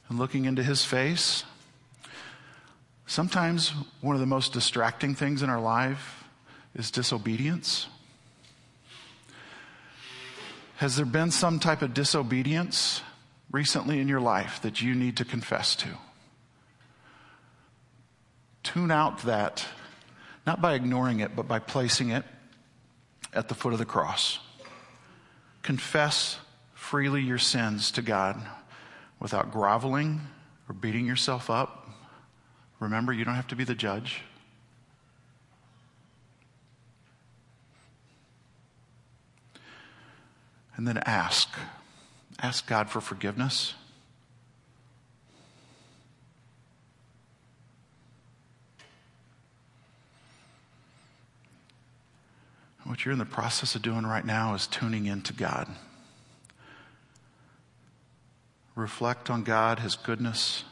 and 0.09 0.19
looking 0.19 0.45
into 0.45 0.63
his 0.63 0.85
face. 0.85 1.45
Sometimes 3.07 3.73
one 4.01 4.17
of 4.17 4.21
the 4.21 4.27
most 4.27 4.53
distracting 4.53 5.15
things 5.15 5.43
in 5.43 5.51
our 5.51 5.61
life 5.61 6.25
is 6.75 6.91
disobedience. 6.91 7.87
Has 10.77 10.97
there 10.97 11.07
been 11.07 11.31
some 11.31 11.59
type 11.59 11.83
of 11.83 11.95
disobedience 11.95 13.03
recently 13.51 14.01
in 14.01 14.09
your 14.09 14.21
life 14.21 14.61
that 14.63 14.83
you 14.83 14.95
need 14.95 15.17
to 15.17 15.25
confess 15.25 15.77
to? 15.77 15.89
tune 18.67 18.91
out 18.91 19.23
that, 19.23 19.65
not 20.45 20.61
by 20.61 20.75
ignoring 20.75 21.21
it, 21.21 21.37
but 21.37 21.47
by 21.47 21.59
placing 21.59 22.11
it 22.11 22.25
at 23.33 23.49
the 23.49 23.55
foot 23.55 23.73
of 23.73 23.79
the 23.79 23.85
cross. 23.85 24.41
Confess 25.67 26.39
freely 26.75 27.23
your 27.23 27.39
sins 27.39 27.91
to 27.91 28.01
God 28.01 28.41
without 29.19 29.51
groveling 29.51 30.21
or 30.69 30.75
beating 30.77 31.05
yourself 31.05 31.51
up. 31.51 31.89
Remember, 32.79 33.13
you 33.13 33.25
don't 33.25 33.35
have 33.35 33.49
to 33.49 33.57
be 33.57 33.65
the 33.65 33.75
judge. 33.75 34.23
And 40.77 40.87
then 40.87 40.99
ask. 40.99 41.49
Ask 42.39 42.69
God 42.69 42.89
for 42.89 43.01
forgiveness. 43.01 43.75
What 52.87 53.05
you're 53.05 53.13
in 53.13 53.19
the 53.19 53.25
process 53.25 53.75
of 53.75 53.83
doing 53.83 54.07
right 54.07 54.25
now 54.25 54.55
is 54.55 54.69
tuning 54.69 55.07
into 55.07 55.33
God. 55.33 55.69
Reflect 58.77 59.29
on 59.29 59.43
God, 59.43 59.81
His 59.81 59.97
goodness. 59.97 60.63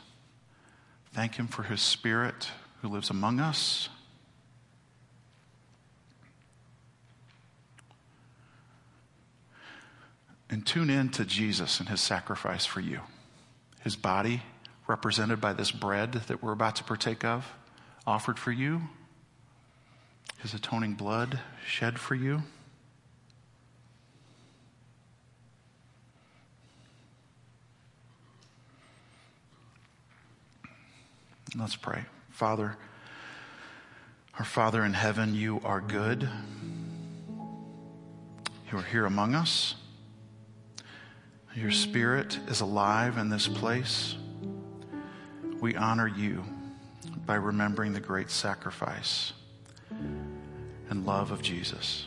Thank 1.12 1.34
Him 1.34 1.48
for 1.48 1.64
His 1.64 1.80
Spirit 1.80 2.50
who 2.82 2.88
lives 2.88 3.10
among 3.10 3.40
us. 3.40 3.88
And 10.48 10.64
tune 10.64 10.90
in 10.90 11.08
to 11.10 11.24
Jesus 11.24 11.80
and 11.80 11.88
His 11.88 12.00
sacrifice 12.00 12.64
for 12.64 12.80
you. 12.80 13.00
His 13.80 13.96
body, 13.96 14.42
represented 14.86 15.40
by 15.40 15.52
this 15.52 15.72
bread 15.72 16.12
that 16.12 16.44
we're 16.44 16.52
about 16.52 16.76
to 16.76 16.84
partake 16.84 17.24
of, 17.24 17.50
offered 18.06 18.38
for 18.38 18.52
you 18.52 18.82
his 20.45 20.53
atoning 20.53 20.92
blood 20.92 21.40
shed 21.66 21.99
for 21.99 22.14
you. 22.14 22.42
Let's 31.57 31.76
pray. 31.76 32.03
Father, 32.28 32.76
our 34.38 34.45
Father 34.45 34.84
in 34.84 34.92
heaven, 34.92 35.34
you 35.34 35.62
are 35.64 35.80
good. 35.80 36.28
You 38.70 38.78
are 38.78 38.82
here 38.82 39.07
among 39.07 39.34
us. 39.34 39.76
Your 41.55 41.70
Spirit 41.70 42.38
is 42.49 42.61
alive 42.61 43.16
in 43.16 43.30
this 43.30 43.49
place. 43.49 44.14
We 45.59 45.74
honor 45.74 46.07
you 46.07 46.45
by 47.24 47.36
remembering 47.36 47.95
the 47.95 48.01
great 48.01 48.30
sacrifice 48.30 49.32
and 50.95 51.05
love 51.05 51.32
of 51.32 51.42
Jesus. 51.42 52.07